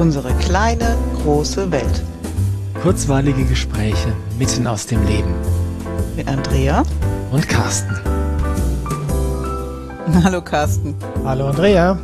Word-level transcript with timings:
Unsere 0.00 0.32
kleine, 0.36 0.96
große 1.22 1.70
Welt. 1.70 2.02
Kurzweilige 2.82 3.44
Gespräche 3.44 4.14
mitten 4.38 4.66
aus 4.66 4.86
dem 4.86 5.06
Leben. 5.06 5.34
Mit 6.16 6.26
Andrea 6.26 6.84
und 7.30 7.46
Carsten. 7.46 7.94
Hallo 10.24 10.40
Carsten. 10.40 10.94
Hallo 11.22 11.48
Andrea. 11.48 11.98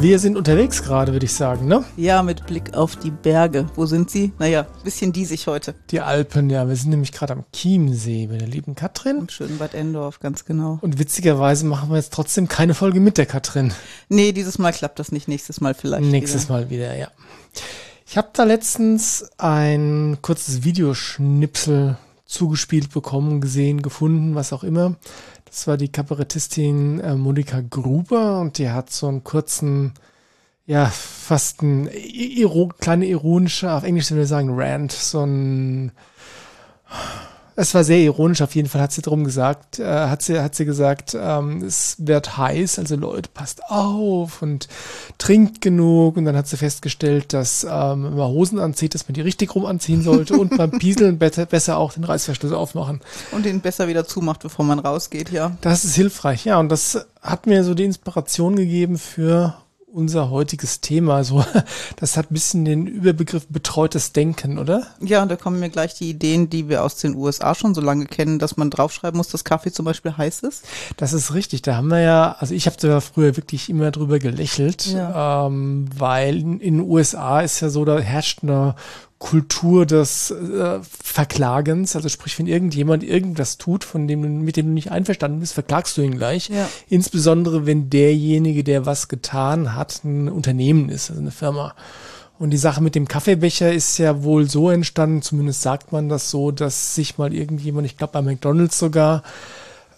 Wir 0.00 0.20
sind 0.20 0.36
unterwegs 0.36 0.84
gerade, 0.84 1.10
würde 1.10 1.26
ich 1.26 1.32
sagen, 1.32 1.66
ne? 1.66 1.84
Ja, 1.96 2.22
mit 2.22 2.46
Blick 2.46 2.72
auf 2.74 2.94
die 2.94 3.10
Berge. 3.10 3.66
Wo 3.74 3.84
sind 3.84 4.12
sie? 4.12 4.32
Naja, 4.38 4.64
bisschen 4.84 5.12
diesig 5.12 5.48
heute. 5.48 5.74
Die 5.90 5.98
Alpen, 5.98 6.50
ja. 6.50 6.68
Wir 6.68 6.76
sind 6.76 6.90
nämlich 6.90 7.10
gerade 7.10 7.32
am 7.32 7.44
Chiemsee 7.52 8.28
bei 8.28 8.38
der 8.38 8.46
lieben 8.46 8.76
Katrin. 8.76 9.18
Am 9.18 9.28
schönen 9.28 9.58
Bad 9.58 9.74
Endorf, 9.74 10.20
ganz 10.20 10.44
genau. 10.44 10.78
Und 10.82 11.00
witzigerweise 11.00 11.66
machen 11.66 11.90
wir 11.90 11.96
jetzt 11.96 12.12
trotzdem 12.12 12.46
keine 12.46 12.74
Folge 12.74 13.00
mit 13.00 13.18
der 13.18 13.26
Katrin. 13.26 13.72
Nee, 14.08 14.30
dieses 14.30 14.56
Mal 14.56 14.72
klappt 14.72 15.00
das 15.00 15.10
nicht. 15.10 15.26
Nächstes 15.26 15.60
Mal 15.60 15.74
vielleicht. 15.74 16.04
Nächstes 16.04 16.44
wieder. 16.44 16.54
Mal 16.54 16.70
wieder, 16.70 16.96
ja. 16.96 17.08
Ich 18.06 18.16
habe 18.16 18.28
da 18.34 18.44
letztens 18.44 19.28
ein 19.36 20.18
kurzes 20.22 20.62
Videoschnipsel 20.62 21.96
zugespielt 22.28 22.92
bekommen, 22.92 23.40
gesehen, 23.40 23.82
gefunden, 23.82 24.34
was 24.34 24.52
auch 24.52 24.62
immer. 24.62 24.96
Das 25.46 25.66
war 25.66 25.78
die 25.78 25.90
Kabarettistin 25.90 27.00
äh, 27.00 27.14
Monika 27.16 27.62
Gruber 27.62 28.40
und 28.40 28.58
die 28.58 28.70
hat 28.70 28.90
so 28.90 29.08
einen 29.08 29.24
kurzen, 29.24 29.94
ja, 30.66 30.86
fast 30.86 31.62
ein 31.62 31.88
kleine 32.78 33.06
ironischer, 33.06 33.74
auf 33.74 33.82
Englisch 33.82 34.10
würde 34.10 34.24
ich 34.24 34.28
sagen, 34.28 34.50
Rant, 34.52 34.92
so 34.92 35.24
ein 35.24 35.92
es 37.60 37.74
war 37.74 37.82
sehr 37.82 37.98
ironisch, 37.98 38.40
auf 38.40 38.54
jeden 38.54 38.68
Fall 38.68 38.80
hat 38.80 38.92
sie 38.92 39.02
drum 39.02 39.24
gesagt, 39.24 39.80
äh, 39.80 39.84
hat 39.84 40.22
sie, 40.22 40.40
hat 40.40 40.54
sie 40.54 40.64
gesagt, 40.64 41.16
ähm, 41.20 41.64
es 41.64 41.96
wird 41.98 42.38
heiß, 42.38 42.78
also 42.78 42.94
Leute, 42.94 43.30
passt 43.34 43.64
auf 43.68 44.42
und 44.42 44.68
trinkt 45.18 45.60
genug. 45.60 46.16
Und 46.16 46.24
dann 46.24 46.36
hat 46.36 46.46
sie 46.46 46.56
festgestellt, 46.56 47.32
dass 47.32 47.64
ähm, 47.64 48.04
wenn 48.04 48.16
man 48.16 48.28
Hosen 48.28 48.60
anzieht, 48.60 48.94
dass 48.94 49.08
man 49.08 49.14
die 49.14 49.22
richtig 49.22 49.56
rum 49.56 49.66
anziehen 49.66 50.02
sollte 50.02 50.38
und 50.38 50.56
beim 50.56 50.70
Pieseln 50.78 51.18
besser, 51.18 51.46
besser 51.46 51.78
auch 51.78 51.92
den 51.92 52.04
Reißverschluss 52.04 52.52
aufmachen. 52.52 53.00
Und 53.32 53.44
den 53.44 53.60
besser 53.60 53.88
wieder 53.88 54.06
zumacht, 54.06 54.40
bevor 54.40 54.64
man 54.64 54.78
rausgeht, 54.78 55.30
ja. 55.30 55.56
Das 55.60 55.84
ist 55.84 55.96
hilfreich, 55.96 56.44
ja. 56.44 56.60
Und 56.60 56.68
das 56.68 57.06
hat 57.20 57.48
mir 57.48 57.64
so 57.64 57.74
die 57.74 57.84
Inspiration 57.84 58.54
gegeben 58.54 58.98
für 58.98 59.56
unser 59.92 60.30
heutiges 60.30 60.80
Thema. 60.80 61.24
So, 61.24 61.44
das 61.96 62.16
hat 62.16 62.30
ein 62.30 62.34
bisschen 62.34 62.64
den 62.64 62.86
Überbegriff 62.86 63.46
betreutes 63.48 64.12
Denken, 64.12 64.58
oder? 64.58 64.86
Ja, 65.00 65.22
und 65.22 65.30
da 65.30 65.36
kommen 65.36 65.60
mir 65.60 65.70
gleich 65.70 65.94
die 65.94 66.10
Ideen, 66.10 66.50
die 66.50 66.68
wir 66.68 66.84
aus 66.84 66.96
den 66.96 67.14
USA 67.14 67.54
schon 67.54 67.74
so 67.74 67.80
lange 67.80 68.06
kennen, 68.06 68.38
dass 68.38 68.56
man 68.56 68.70
draufschreiben 68.70 69.16
muss, 69.16 69.28
dass 69.28 69.44
Kaffee 69.44 69.72
zum 69.72 69.84
Beispiel 69.84 70.16
heiß 70.16 70.40
ist. 70.40 70.64
Das 70.96 71.12
ist 71.12 71.34
richtig. 71.34 71.62
Da 71.62 71.76
haben 71.76 71.88
wir 71.88 72.00
ja, 72.00 72.36
also 72.38 72.54
ich 72.54 72.66
habe 72.66 72.76
da 72.78 73.00
früher 73.00 73.36
wirklich 73.36 73.68
immer 73.68 73.90
drüber 73.90 74.18
gelächelt, 74.18 74.86
ja. 74.86 75.46
ähm, 75.46 75.86
weil 75.96 76.38
in, 76.38 76.60
in 76.60 76.78
den 76.78 76.88
USA 76.88 77.40
ist 77.40 77.60
ja 77.60 77.70
so, 77.70 77.84
da 77.84 77.98
herrscht 77.98 78.42
eine 78.42 78.74
Kultur 79.18 79.84
des 79.84 80.30
äh, 80.30 80.78
Verklagens, 80.82 81.96
also 81.96 82.08
sprich, 82.08 82.38
wenn 82.38 82.46
irgendjemand 82.46 83.02
irgendwas 83.02 83.58
tut, 83.58 83.82
von 83.82 84.06
dem 84.06 84.44
mit 84.44 84.56
dem 84.56 84.66
du 84.66 84.72
nicht 84.72 84.92
einverstanden 84.92 85.40
bist, 85.40 85.54
verklagst 85.54 85.96
du 85.96 86.02
ihn 86.02 86.16
gleich. 86.16 86.48
Ja. 86.48 86.68
Insbesondere 86.88 87.66
wenn 87.66 87.90
derjenige, 87.90 88.62
der 88.62 88.86
was 88.86 89.08
getan 89.08 89.74
hat, 89.74 90.04
ein 90.04 90.28
Unternehmen 90.28 90.88
ist, 90.88 91.10
also 91.10 91.20
eine 91.20 91.32
Firma. 91.32 91.74
Und 92.38 92.50
die 92.50 92.58
Sache 92.58 92.80
mit 92.80 92.94
dem 92.94 93.08
Kaffeebecher 93.08 93.72
ist 93.72 93.98
ja 93.98 94.22
wohl 94.22 94.48
so 94.48 94.70
entstanden, 94.70 95.22
zumindest 95.22 95.62
sagt 95.62 95.90
man 95.90 96.08
das 96.08 96.30
so, 96.30 96.52
dass 96.52 96.94
sich 96.94 97.18
mal 97.18 97.34
irgendjemand, 97.34 97.86
ich 97.86 97.96
glaube 97.96 98.12
bei 98.12 98.22
McDonald's 98.22 98.78
sogar, 98.78 99.24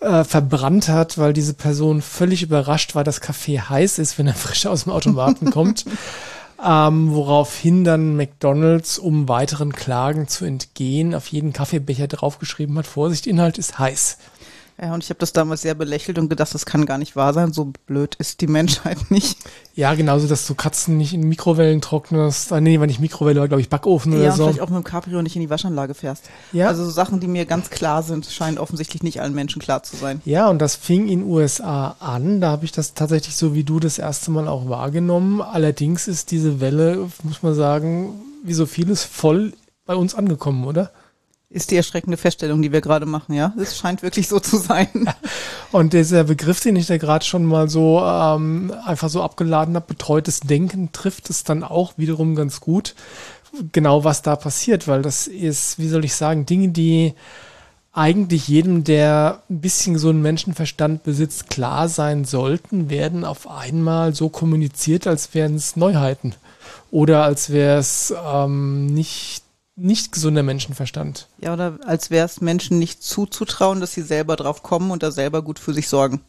äh, 0.01 0.25
verbrannt 0.25 0.89
hat, 0.89 1.19
weil 1.19 1.35
diese 1.35 1.53
Person 1.53 2.01
völlig 2.01 2.43
überrascht 2.43 2.95
war, 2.95 3.05
dass 3.05 3.21
Kaffee 3.21 3.61
heiß 3.61 3.99
ist, 3.99 4.19
wenn 4.19 4.27
er 4.27 4.35
frisch 4.35 4.65
aus 4.65 4.85
dem 4.85 4.93
Automaten 4.93 5.51
kommt. 5.51 5.85
ähm, 6.65 7.13
woraufhin 7.13 7.85
dann 7.85 8.17
McDonald's, 8.17 8.99
um 8.99 9.29
weiteren 9.29 9.73
Klagen 9.73 10.29
zu 10.29 10.45
entgehen, 10.45 11.15
auf 11.15 11.29
jeden 11.29 11.53
Kaffeebecher 11.53 12.07
draufgeschrieben 12.07 12.77
hat, 12.79 12.87
Vorsicht, 12.87 13.27
Inhalt 13.27 13.59
ist 13.59 13.79
heiß. 13.79 14.19
Ja, 14.83 14.95
und 14.95 15.05
ich 15.05 15.11
habe 15.11 15.19
das 15.19 15.35
damals 15.35 15.61
sehr 15.61 15.75
belächelt 15.75 16.19
und 16.19 16.31
gedacht, 16.31 16.55
das 16.55 16.65
kann 16.65 16.87
gar 16.87 16.97
nicht 16.97 17.15
wahr 17.15 17.35
sein. 17.35 17.53
So 17.53 17.73
blöd 17.87 18.15
ist 18.15 18.41
die 18.41 18.47
Menschheit 18.47 18.97
nicht. 19.11 19.37
Ja, 19.75 19.93
genauso, 19.95 20.27
dass 20.27 20.47
du 20.47 20.55
Katzen 20.55 20.97
nicht 20.97 21.13
in 21.13 21.29
Mikrowellen 21.29 21.83
trocknest. 21.83 22.51
Ah, 22.51 22.63
nee, 22.63 22.81
war 22.81 22.87
nicht 22.87 23.01
Mikrowelle, 23.01 23.47
glaube 23.47 23.61
ich 23.61 23.69
Backofen 23.69 24.13
ja, 24.13 24.19
oder 24.19 24.33
so. 24.33 24.43
Ja, 24.45 24.49
vielleicht 24.49 24.63
auch 24.63 24.71
mit 24.71 24.79
dem 24.79 24.85
Cabrio 24.85 25.21
nicht 25.21 25.37
in 25.37 25.43
die 25.43 25.51
Waschanlage 25.51 25.93
fährst. 25.93 26.31
Ja. 26.53 26.69
Also 26.69 26.85
so 26.85 26.91
Sachen, 26.91 27.21
die 27.21 27.29
mir 27.29 27.45
ganz 27.45 27.69
klar 27.69 28.03
sind, 28.03 28.25
scheinen 28.25 28.57
offensichtlich 28.57 29.03
nicht 29.03 29.21
allen 29.21 29.35
Menschen 29.35 29.61
klar 29.61 29.83
zu 29.83 29.97
sein. 29.97 30.23
Ja, 30.25 30.49
und 30.49 30.61
das 30.61 30.77
fing 30.77 31.09
in 31.09 31.25
USA 31.25 31.97
an. 32.01 32.41
Da 32.41 32.51
habe 32.51 32.65
ich 32.65 32.73
das 32.73 32.95
tatsächlich 32.95 33.37
so 33.37 33.55
wie 33.55 33.65
du 33.65 33.81
das 33.81 33.99
erste 33.99 34.31
Mal 34.31 34.49
auch 34.49 34.71
wahrgenommen. 34.71 35.43
Allerdings 35.43 36.09
ist 36.09 36.31
diese 36.31 36.61
Welle, 36.61 37.11
muss 37.23 37.43
man 37.43 37.55
sagen, 37.55 38.15
wie 38.45 38.55
so 38.55 38.65
vieles 38.65 39.05
voll 39.05 39.53
bei 39.85 39.95
uns 39.95 40.15
angekommen, 40.15 40.65
oder? 40.65 40.91
Ist 41.51 41.73
die 41.73 41.77
erschreckende 41.77 42.17
Feststellung, 42.17 42.63
die 42.63 42.71
wir 42.71 42.81
gerade 42.81 43.07
machen, 43.07 43.35
ja. 43.35 43.53
Es 43.61 43.77
scheint 43.77 44.03
wirklich 44.03 44.29
so 44.29 44.39
zu 44.39 44.57
sein. 44.57 44.89
Und 45.73 45.93
dieser 45.93 46.23
Begriff, 46.23 46.61
den 46.61 46.77
ich 46.77 46.87
da 46.87 46.97
gerade 46.97 47.25
schon 47.25 47.45
mal 47.45 47.69
so 47.69 48.01
ähm, 48.05 48.73
einfach 48.87 49.09
so 49.09 49.21
abgeladen 49.21 49.75
habe, 49.75 49.87
betreutes 49.89 50.41
Denken, 50.41 50.93
trifft 50.93 51.29
es 51.29 51.43
dann 51.43 51.65
auch 51.65 51.95
wiederum 51.97 52.37
ganz 52.37 52.61
gut, 52.61 52.95
genau 53.73 54.05
was 54.05 54.23
da 54.23 54.37
passiert, 54.37 54.87
weil 54.87 55.03
das 55.03 55.27
ist, 55.27 55.81
wie 55.81 55.89
soll 55.89 56.05
ich 56.05 56.15
sagen, 56.15 56.47
Dinge, 56.47 56.69
die 56.69 57.15
eigentlich 57.93 58.47
jedem, 58.47 58.85
der 58.85 59.43
ein 59.51 59.61
bisschen 59.61 59.99
so 59.99 60.11
einen 60.11 60.23
Menschenverstand 60.23 61.03
besitzt, 61.03 61.51
klar 61.51 61.89
sein 61.89 62.25
sollten, 62.25 62.89
werden 62.89 63.25
auf 63.25 63.51
einmal 63.51 64.15
so 64.15 64.29
kommuniziert, 64.29 65.09
als 65.09 65.35
wären 65.35 65.57
es 65.57 65.75
Neuheiten. 65.75 66.35
Oder 66.93 67.25
als 67.25 67.51
wäre 67.51 67.79
es 67.79 68.15
ähm, 68.33 68.87
nicht 68.87 69.43
nicht 69.81 70.13
gesunder 70.13 70.43
Menschenverstand. 70.43 71.29
Ja, 71.39 71.53
oder 71.55 71.79
als 71.85 72.11
wäre 72.11 72.27
es 72.27 72.41
Menschen 72.41 72.79
nicht 72.79 73.03
zuzutrauen, 73.03 73.81
dass 73.81 73.93
sie 73.93 74.03
selber 74.03 74.37
drauf 74.37 74.63
kommen 74.63 74.91
und 74.91 75.03
da 75.03 75.11
selber 75.11 75.43
gut 75.43 75.59
für 75.59 75.73
sich 75.73 75.89
sorgen. 75.89 76.21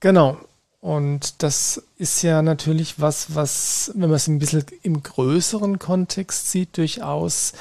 Genau. 0.00 0.36
Und 0.80 1.42
das 1.42 1.82
ist 1.96 2.22
ja 2.22 2.42
natürlich 2.42 3.00
was, 3.00 3.34
was, 3.34 3.90
wenn 3.94 4.08
man 4.08 4.16
es 4.16 4.28
ein 4.28 4.38
bisschen 4.38 4.64
im 4.82 5.02
größeren 5.02 5.78
Kontext 5.78 6.50
sieht, 6.50 6.76
durchaus 6.76 7.54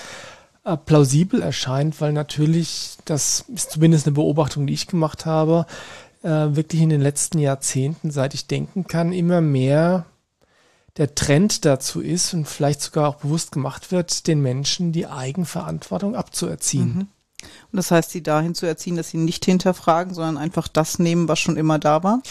äh, 0.64 0.78
plausibel 0.78 1.42
erscheint, 1.42 2.02
weil 2.02 2.14
natürlich, 2.14 2.98
das 3.06 3.46
ist 3.54 3.72
zumindest 3.72 4.06
eine 4.06 4.14
Beobachtung, 4.14 4.68
die 4.68 4.74
ich 4.74 4.88
gemacht 4.88 5.26
habe, 5.26 5.66
äh, 6.24 6.28
wirklich 6.28 6.82
in 6.82 6.90
den 6.90 7.02
letzten 7.02 7.40
Jahrzehnten, 7.40 8.12
seit 8.12 8.34
ich 8.34 8.48
denken 8.48 8.86
kann, 8.86 9.12
immer 9.14 9.42
mehr 9.42 10.06
der 10.98 11.16
Trend 11.16 11.66
dazu 11.66 12.02
ist 12.02 12.34
und 12.34 12.48
vielleicht 12.48 12.82
sogar 12.82 13.10
auch 13.10 13.16
bewusst 13.16 13.52
gemacht 13.52 13.92
wird, 13.92 14.28
den 14.28 14.42
Menschen 14.42 14.92
die 14.92 15.08
Eigenverantwortung 15.08 16.16
abzuerziehen. 16.16 16.96
Mhm. 16.96 17.08
Und 17.72 17.78
das 17.78 17.92
heißt, 17.92 18.12
sie 18.12 18.24
dahin 18.24 18.56
zu 18.56 18.66
erziehen, 18.66 18.96
dass 18.96 19.10
sie 19.10 19.18
nicht 19.18 19.46
hinterfragen, 19.46 20.14
sondern 20.14 20.38
einfach 20.38 20.68
das 20.68 21.00
nehmen, 21.00 21.28
was 21.28 21.40
schon 21.40 21.58
immer 21.58 21.80
da 21.80 22.04
war? 22.04 22.22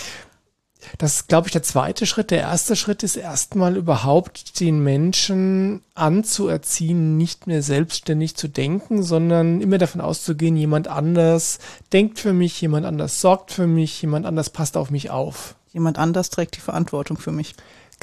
Das 0.98 1.16
ist, 1.16 1.28
glaube 1.28 1.48
ich, 1.48 1.52
der 1.52 1.62
zweite 1.62 2.06
Schritt. 2.06 2.30
Der 2.30 2.40
erste 2.40 2.76
Schritt 2.76 3.02
ist 3.02 3.16
erstmal 3.16 3.76
überhaupt 3.76 4.60
den 4.60 4.82
Menschen 4.82 5.82
anzuerziehen, 5.94 7.16
nicht 7.16 7.46
mehr 7.46 7.62
selbstständig 7.62 8.36
zu 8.36 8.48
denken, 8.48 9.02
sondern 9.02 9.60
immer 9.60 9.78
davon 9.78 10.00
auszugehen, 10.00 10.56
jemand 10.56 10.88
anders 10.88 11.58
denkt 11.92 12.18
für 12.18 12.32
mich, 12.32 12.60
jemand 12.60 12.86
anders 12.86 13.20
sorgt 13.20 13.50
für 13.50 13.66
mich, 13.66 14.02
jemand 14.02 14.26
anders 14.26 14.50
passt 14.50 14.76
auf 14.76 14.90
mich 14.90 15.10
auf. 15.10 15.54
Jemand 15.72 15.98
anders 15.98 16.30
trägt 16.30 16.56
die 16.56 16.60
Verantwortung 16.60 17.16
für 17.18 17.32
mich. 17.32 17.54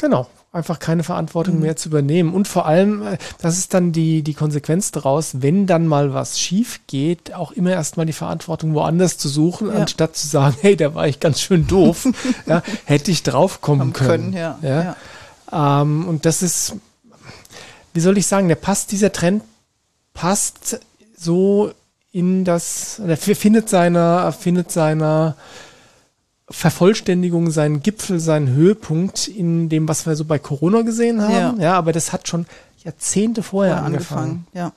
Genau, 0.02 0.26
einfach 0.52 0.80
keine 0.80 1.04
Verantwortung 1.04 1.58
mhm. 1.58 1.62
mehr 1.62 1.76
zu 1.76 1.90
übernehmen. 1.90 2.34
Und 2.34 2.48
vor 2.48 2.66
allem, 2.66 3.06
äh, 3.06 3.18
das 3.40 3.60
ist 3.60 3.76
dann 3.76 3.92
die, 3.92 4.24
die 4.24 4.34
Konsequenz 4.34 4.90
daraus, 4.90 5.44
wenn 5.44 5.68
dann 5.68 5.86
mal 5.86 6.12
was 6.12 6.40
schief 6.40 6.80
geht, 6.88 7.36
auch 7.36 7.52
immer 7.52 7.70
erstmal 7.70 8.08
die 8.08 8.14
Verantwortung 8.14 8.74
woanders 8.74 9.20
zu 9.20 9.30
suchen, 9.30 9.68
ja. 9.68 9.76
anstatt 9.76 10.16
zu 10.16 10.28
sagen, 10.28 10.58
hey, 10.62 10.76
da 10.76 10.96
war 10.96 11.08
ich 11.08 11.20
ganz 11.20 11.40
schön 11.40 11.68
doof. 11.68 12.08
ja, 12.48 12.64
hätte 12.86 13.12
ich 13.12 13.22
draufkommen 13.22 13.94
können. 13.94 14.32
können. 14.32 14.34
ja. 14.34 14.58
ja. 14.64 14.96
ja. 15.52 15.82
Ähm, 15.82 16.08
und 16.08 16.26
das 16.26 16.42
ist, 16.42 16.78
wie 17.94 18.00
soll 18.00 18.18
ich 18.18 18.26
sagen, 18.26 18.48
der 18.48 18.56
passt, 18.56 18.92
dieser 18.92 19.12
Trend 19.12 19.44
passt 20.16 20.80
so 21.16 21.72
in 22.12 22.44
das, 22.44 23.00
er 23.06 23.18
findet 23.18 23.70
seiner, 23.70 24.32
findet 24.32 24.72
seiner 24.72 25.36
Vervollständigung, 26.52 27.52
seinen 27.52 27.82
Gipfel, 27.82 28.20
seinen 28.20 28.50
Höhepunkt 28.50 29.28
in 29.28 29.70
dem, 29.70 29.88
was 29.88 30.06
wir 30.06 30.16
so 30.16 30.26
bei 30.26 30.40
Corona 30.40 30.82
gesehen 30.82 31.22
haben. 31.22 31.34
Ja, 31.34 31.56
ja 31.60 31.74
aber 31.74 31.92
das 31.92 32.14
hat 32.14 32.28
schon 32.28 32.46
Jahrzehnte 32.84 33.44
vorher 33.44 33.76
ja, 33.76 33.82
angefangen. 33.82 34.22
angefangen. 34.22 34.48
Ja. 34.54 34.74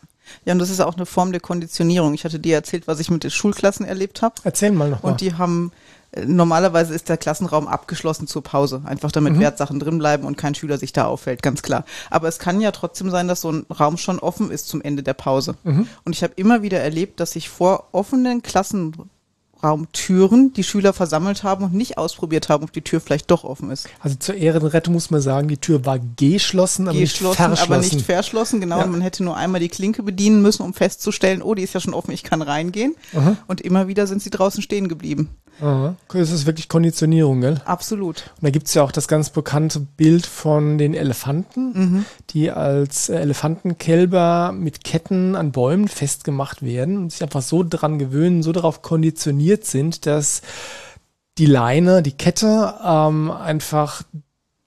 Ja, 0.47 0.55
und 0.55 0.59
das 0.59 0.71
ist 0.71 0.81
auch 0.81 0.97
eine 0.97 1.05
Form 1.07 1.33
der 1.33 1.41
Konditionierung. 1.41 2.15
Ich 2.15 2.25
hatte 2.25 2.39
dir 2.39 2.55
erzählt, 2.55 2.87
was 2.87 2.99
ich 2.99 3.11
mit 3.11 3.25
den 3.25 3.31
Schulklassen 3.31 3.85
erlebt 3.85 4.23
habe. 4.23 4.35
Erzähl 4.43 4.73
mal 4.73 4.89
noch 4.89 5.03
mal. 5.03 5.11
Und 5.11 5.21
die 5.21 5.35
haben 5.35 5.71
äh, 6.13 6.25
normalerweise 6.27 6.95
ist 6.95 7.09
der 7.09 7.17
Klassenraum 7.17 7.69
abgeschlossen 7.69 8.27
zur 8.27 8.43
Pause, 8.43 8.83
einfach 8.85 9.13
damit 9.13 9.35
mhm. 9.35 9.41
Wertsachen 9.41 9.81
drin 9.81 9.99
bleiben 9.99 10.25
und 10.25 10.37
kein 10.37 10.55
Schüler 10.55 10.79
sich 10.79 10.93
da 10.93 11.07
auffällt, 11.07 11.43
ganz 11.43 11.63
klar. 11.63 11.85
Aber 12.11 12.29
es 12.29 12.39
kann 12.39 12.61
ja 12.61 12.71
trotzdem 12.71 13.11
sein, 13.11 13.29
dass 13.29 13.41
so 13.41 13.51
ein 13.51 13.67
Raum 13.71 13.97
schon 13.97 14.19
offen 14.19 14.51
ist 14.51 14.69
zum 14.69 14.81
Ende 14.83 15.03
der 15.03 15.15
Pause. 15.15 15.57
Mhm. 15.65 15.89
Und 16.05 16.15
ich 16.15 16.23
habe 16.23 16.35
immer 16.37 16.63
wieder 16.63 16.81
erlebt, 16.81 17.21
dass 17.21 17.37
ich 17.37 17.49
vor 17.49 17.89
offenen 17.93 18.43
Klassen 18.43 18.95
Klassenraumtüren 19.65 20.53
die 20.53 20.63
Schüler 20.63 20.93
versammelt 20.93 21.43
haben 21.43 21.65
und 21.65 21.75
nicht 21.75 21.97
ausprobiert 21.97 22.49
haben, 22.49 22.65
ob 22.65 22.73
die 22.73 22.83
Tür 22.83 23.01
vielleicht 23.01 23.31
doch 23.31 23.45
offen 23.45 23.71
ist. 23.71 23.89
Also 24.01 24.17
zur 24.17 24.35
Ehrenrettung 24.35 24.93
muss 24.95 25.11
man 25.11 25.21
sagen, 25.21 25.49
die 25.49 25.57
Tür 25.57 25.87
war 25.87 25.99
geschlossen, 25.99 26.89
aber 26.89 26.99
geschlossen, 26.99 27.51
nicht 27.51 27.57
verschlossen. 27.57 27.73
Aber 27.73 27.79
nicht 27.79 28.03
verschlossen, 28.03 28.61
genau. 28.61 28.79
Ja. 28.81 28.87
Man 28.87 29.01
hätte 29.01 29.25
nur 29.25 29.37
einmal 29.37 29.61
die 29.61 29.69
Klinke 29.69 30.03
bedienen 30.03 30.43
müssen, 30.43 30.63
um 30.63 30.75
festzustellen, 30.75 31.43
oh, 31.43 31.55
die 31.55 31.63
ist 31.63 31.73
ja 31.73 31.81
schon 31.81 31.95
offen, 31.95 32.13
ich 32.13 32.23
kann 32.23 32.43
reingehen. 32.43 32.95
Aha. 33.15 33.37
Und 33.47 33.61
immer 33.63 33.89
wieder 33.89 34.07
sind 34.07 34.23
sie 34.23 34.31
draußen 34.31 34.63
stehen 34.63 34.89
geblieben. 34.89 35.31
Aha. 35.61 35.97
Das 36.09 36.31
ist 36.31 36.47
wirklich 36.47 36.69
Konditionierung, 36.69 37.41
gell? 37.41 37.61
Absolut. 37.65 38.31
Und 38.37 38.45
da 38.45 38.51
gibt's 38.51 38.75
ja 38.75 38.83
auch 38.83 38.93
das 38.93 39.09
ganz 39.09 39.31
bekannte 39.31 39.81
Bild 39.81 40.27
von 40.27 40.79
den 40.79 40.95
Elefanten, 40.95 41.73
mhm. 41.73 42.05
die 42.31 42.51
als 42.51 43.09
Elefantenkälber 43.09 44.53
mit 44.53 44.85
Ketten 44.85 45.37
an 45.37 45.53
Bäumen 45.53 45.89
festgemacht 45.89 46.63
werden 46.63 46.99
und 46.99 47.13
sich 47.13 47.23
einfach 47.23 47.43
so 47.43 47.65
dran 47.69 47.99
gewöhnen, 47.99 48.43
so 48.43 48.53
darauf 48.53 48.83
konditioniert 48.83 49.65
sind, 49.65 50.07
dass 50.07 50.43
die 51.39 51.47
Leine, 51.47 52.03
die 52.03 52.13
Kette 52.13 52.75
ähm, 52.85 53.31
einfach 53.31 54.03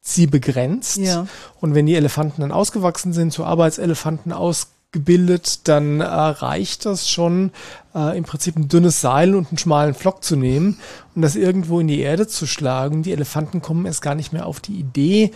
sie 0.02 0.28
begrenzt. 0.28 0.98
Ja. 0.98 1.28
Und 1.60 1.76
wenn 1.76 1.86
die 1.86 1.96
Elefanten 1.96 2.42
dann 2.42 2.52
ausgewachsen 2.52 3.14
sind, 3.14 3.32
zu 3.32 3.44
Arbeitselefanten 3.44 4.32
aus 4.32 4.68
gebildet, 4.98 5.68
dann 5.68 6.02
äh, 6.02 6.06
reicht 6.06 6.86
das 6.86 7.10
schon, 7.10 7.52
äh, 7.94 8.18
im 8.18 8.24
Prinzip 8.24 8.56
ein 8.56 8.68
dünnes 8.68 9.02
Seil 9.02 9.36
und 9.36 9.50
einen 9.50 9.58
schmalen 9.58 9.94
Flock 9.94 10.24
zu 10.24 10.36
nehmen 10.36 10.80
und 11.16 11.22
das 11.22 11.36
irgendwo 11.36 11.80
in 11.80 11.88
die 11.88 12.00
Erde 12.00 12.28
zu 12.28 12.48
schlagen. 12.48 13.04
Die 13.04 13.12
Elefanten 13.12 13.62
kommen 13.62 13.86
erst 13.86 14.02
gar 14.02 14.16
nicht 14.16 14.34
mehr 14.34 14.46
auf 14.46 14.60
die 14.60 14.80
Idee, 14.80 15.32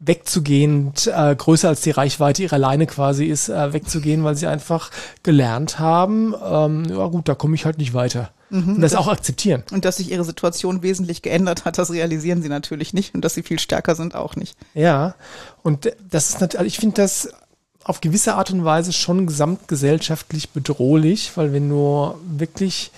wegzugehen, 0.00 0.92
äh, 1.06 1.34
größer 1.34 1.68
als 1.68 1.80
die 1.80 1.90
Reichweite 1.90 2.42
ihrer 2.42 2.58
Leine 2.58 2.86
quasi 2.86 3.24
ist, 3.24 3.48
äh, 3.48 3.72
wegzugehen, 3.72 4.22
weil 4.24 4.36
sie 4.36 4.46
einfach 4.46 4.90
gelernt 5.22 5.78
haben, 5.78 6.34
ähm, 6.42 6.84
ja 6.88 7.06
gut, 7.06 7.28
da 7.28 7.34
komme 7.34 7.56
ich 7.56 7.64
halt 7.64 7.78
nicht 7.78 7.94
weiter. 7.94 8.30
Mhm, 8.50 8.76
und 8.76 8.80
das, 8.80 8.92
das, 8.92 9.00
auch 9.00 9.08
akzeptieren. 9.08 9.64
Und 9.72 9.84
dass 9.84 9.96
sich 9.96 10.10
ihre 10.10 10.24
Situation 10.24 10.82
wesentlich 10.82 11.22
geändert 11.22 11.64
hat, 11.64 11.78
das 11.78 11.90
realisieren 11.90 12.42
sie 12.42 12.48
natürlich 12.48 12.94
nicht 12.94 13.14
und 13.14 13.24
dass 13.24 13.34
sie 13.34 13.42
viel 13.42 13.58
stärker 13.58 13.94
sind 13.94 14.14
auch 14.14 14.36
nicht. 14.36 14.56
Ja, 14.72 15.14
und 15.62 15.92
das 16.10 16.30
ist 16.30 16.40
natürlich, 16.40 16.60
also 16.60 16.68
ich 16.68 16.78
finde 16.78 17.02
das 17.02 17.28
auf 17.88 18.02
gewisse 18.02 18.34
Art 18.34 18.50
und 18.50 18.64
Weise 18.64 18.92
schon 18.92 19.26
gesamtgesellschaftlich 19.26 20.50
bedrohlich, 20.50 21.32
weil 21.36 21.54
wenn 21.54 21.70
du 21.70 22.14
wirklich 22.26 22.90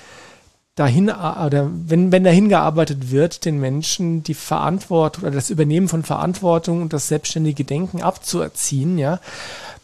dahin 0.75 1.10
oder 1.10 1.70
wenn, 1.72 2.10
wenn 2.10 2.25
dahin 2.25 2.48
gearbeitet 2.48 3.12
wird, 3.12 3.44
den 3.44 3.60
Menschen 3.60 4.25
die 4.25 4.34
Verantwortung 4.34 5.25
oder 5.25 5.34
das 5.34 5.50
Übernehmen 5.50 5.87
von 5.87 6.02
Verantwortung 6.02 6.82
und 6.82 6.92
das 6.92 7.06
selbstständige 7.06 7.64
Denken 7.64 8.02
abzuerziehen, 8.02 8.98
ja, 8.98 9.20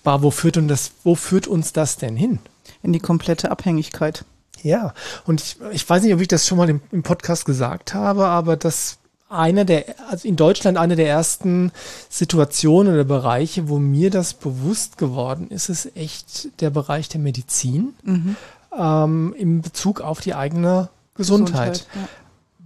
aber 0.02 0.24
wo 0.24 0.30
führt 0.32 0.56
uns 0.56 0.68
das, 0.68 0.90
wo 1.04 1.14
führt 1.14 1.46
uns 1.46 1.72
das 1.72 1.98
denn 1.98 2.16
hin? 2.16 2.40
In 2.82 2.92
die 2.92 2.98
komplette 2.98 3.52
Abhängigkeit. 3.52 4.24
Ja, 4.62 4.92
und 5.24 5.40
ich, 5.40 5.56
ich 5.70 5.88
weiß 5.88 6.02
nicht, 6.02 6.14
ob 6.14 6.20
ich 6.20 6.28
das 6.28 6.48
schon 6.48 6.58
mal 6.58 6.68
im, 6.68 6.80
im 6.90 7.04
Podcast 7.04 7.44
gesagt 7.44 7.94
habe, 7.94 8.26
aber 8.26 8.56
das 8.56 8.98
einer 9.28 9.64
der, 9.64 9.84
also 10.08 10.26
in 10.28 10.36
Deutschland 10.36 10.78
eine 10.78 10.96
der 10.96 11.08
ersten 11.08 11.72
Situationen 12.08 12.94
oder 12.94 13.04
Bereiche, 13.04 13.68
wo 13.68 13.78
mir 13.78 14.10
das 14.10 14.34
bewusst 14.34 14.98
geworden 14.98 15.48
ist, 15.50 15.68
ist 15.68 15.96
echt 15.96 16.60
der 16.60 16.70
Bereich 16.70 17.08
der 17.08 17.20
Medizin 17.20 17.94
mhm. 18.04 18.36
ähm, 18.76 19.34
in 19.36 19.62
Bezug 19.62 20.00
auf 20.00 20.20
die 20.20 20.34
eigene 20.34 20.88
Gesundheit. 21.14 21.72
Gesundheit 21.72 21.86
ja. 21.94 22.08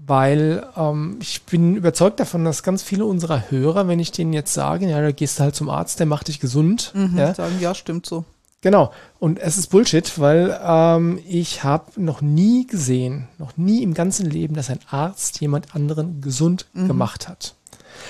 Weil 0.06 0.66
ähm, 0.76 1.18
ich 1.20 1.42
bin 1.42 1.76
überzeugt 1.76 2.18
davon, 2.18 2.44
dass 2.44 2.62
ganz 2.62 2.82
viele 2.82 3.04
unserer 3.04 3.50
Hörer, 3.50 3.86
wenn 3.86 4.00
ich 4.00 4.10
denen 4.10 4.32
jetzt 4.32 4.52
sage, 4.52 4.88
ja, 4.88 5.00
da 5.00 5.12
gehst 5.12 5.38
du 5.38 5.44
halt 5.44 5.54
zum 5.54 5.70
Arzt, 5.70 6.00
der 6.00 6.06
macht 6.06 6.28
dich 6.28 6.40
gesund. 6.40 6.92
Mhm, 6.94 7.16
ja, 7.16 7.32
sagen, 7.32 7.58
ja, 7.60 7.74
stimmt 7.74 8.06
so. 8.06 8.24
Genau. 8.62 8.92
Und 9.18 9.38
es 9.38 9.56
ist 9.56 9.68
Bullshit, 9.68 10.18
weil 10.18 10.58
ähm, 10.62 11.18
ich 11.26 11.64
habe 11.64 11.92
noch 11.96 12.20
nie 12.20 12.66
gesehen, 12.66 13.28
noch 13.38 13.56
nie 13.56 13.82
im 13.82 13.94
ganzen 13.94 14.28
Leben, 14.28 14.54
dass 14.54 14.70
ein 14.70 14.80
Arzt 14.90 15.40
jemand 15.40 15.74
anderen 15.74 16.20
gesund 16.20 16.66
mhm. 16.74 16.88
gemacht 16.88 17.28
hat. 17.28 17.54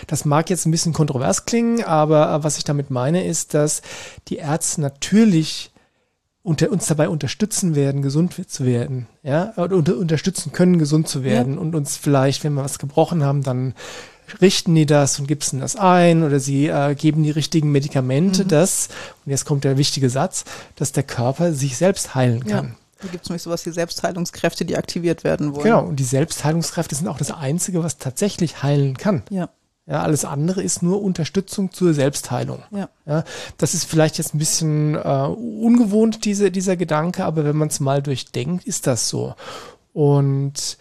Das 0.07 0.25
mag 0.25 0.51
jetzt 0.51 0.67
ein 0.67 0.71
bisschen 0.71 0.93
kontrovers 0.93 1.47
klingen, 1.47 1.85
aber 1.85 2.33
äh, 2.33 2.45
was 2.45 2.59
ich 2.59 2.65
damit 2.65 2.91
meine, 2.91 3.25
ist, 3.25 3.55
dass 3.55 3.83
die 4.29 4.37
Ärzte 4.37 4.81
natürlich 4.81 5.71
unter, 6.43 6.71
uns 6.71 6.87
dabei 6.87 7.09
unterstützen 7.09 7.75
werden, 7.75 8.03
gesund 8.03 8.35
zu 8.51 8.65
werden, 8.65 9.07
ja, 9.23 9.53
oder 9.57 9.77
unter, 9.77 9.97
unterstützen 9.97 10.53
können, 10.53 10.79
gesund 10.79 11.07
zu 11.07 11.23
werden 11.23 11.55
ja. 11.55 11.61
und 11.61 11.75
uns 11.75 11.97
vielleicht, 11.97 12.45
wenn 12.45 12.55
wir 12.55 12.65
was 12.65 12.79
gebrochen 12.79 13.23
haben, 13.23 13.43
dann 13.43 13.75
richten 14.41 14.75
die 14.75 14.87
das 14.87 15.19
und 15.19 15.27
gibsten 15.27 15.61
das 15.61 15.77
ein 15.77 16.23
oder 16.23 16.41
sie 16.41 16.69
äh, 16.69 16.95
geben 16.95 17.23
die 17.23 17.31
richtigen 17.31 17.73
Medikamente, 17.73 18.45
mhm. 18.45 18.49
dass, 18.49 18.89
und 19.25 19.31
jetzt 19.31 19.45
kommt 19.45 19.65
der 19.65 19.79
wichtige 19.79 20.11
Satz, 20.11 20.45
dass 20.77 20.93
der 20.93 21.03
Körper 21.03 21.53
sich 21.53 21.77
selbst 21.77 22.15
heilen 22.15 22.45
kann. 22.45 22.67
Ja. 22.67 22.75
Da 23.03 23.09
gibt 23.09 23.25
es 23.25 23.31
nämlich 23.31 23.43
sowas 23.43 23.65
wie 23.65 23.71
Selbstheilungskräfte, 23.71 24.65
die 24.65 24.77
aktiviert 24.77 25.25
werden 25.25 25.55
wollen. 25.55 25.65
Genau, 25.65 25.85
und 25.85 25.97
die 25.97 26.05
Selbstheilungskräfte 26.05 26.95
sind 26.95 27.09
auch 27.09 27.17
das 27.17 27.31
Einzige, 27.31 27.83
was 27.83 27.97
tatsächlich 27.97 28.63
heilen 28.63 28.97
kann. 28.97 29.23
Ja. 29.31 29.49
Ja, 29.87 30.03
alles 30.03 30.25
andere 30.25 30.63
ist 30.63 30.85
nur 30.85 31.03
Unterstützung 31.03 31.73
zur 31.73 31.95
Selbstheilung. 31.95 32.63
Ja. 32.71 32.89
ja 33.07 33.25
das 33.59 33.75
ist 33.75 33.87
vielleicht 33.87 34.19
jetzt 34.19 34.35
ein 34.35 34.39
bisschen 34.39 34.95
äh, 34.95 34.99
ungewohnt, 34.99 36.25
diese, 36.25 36.53
dieser 36.53 36.77
Gedanke, 36.77 37.25
aber 37.25 37.45
wenn 37.45 37.57
man 37.57 37.69
es 37.69 37.81
mal 37.81 38.01
durchdenkt, 38.01 38.65
ist 38.67 38.87
das 38.87 39.09
so. 39.09 39.35
Und 39.93 40.79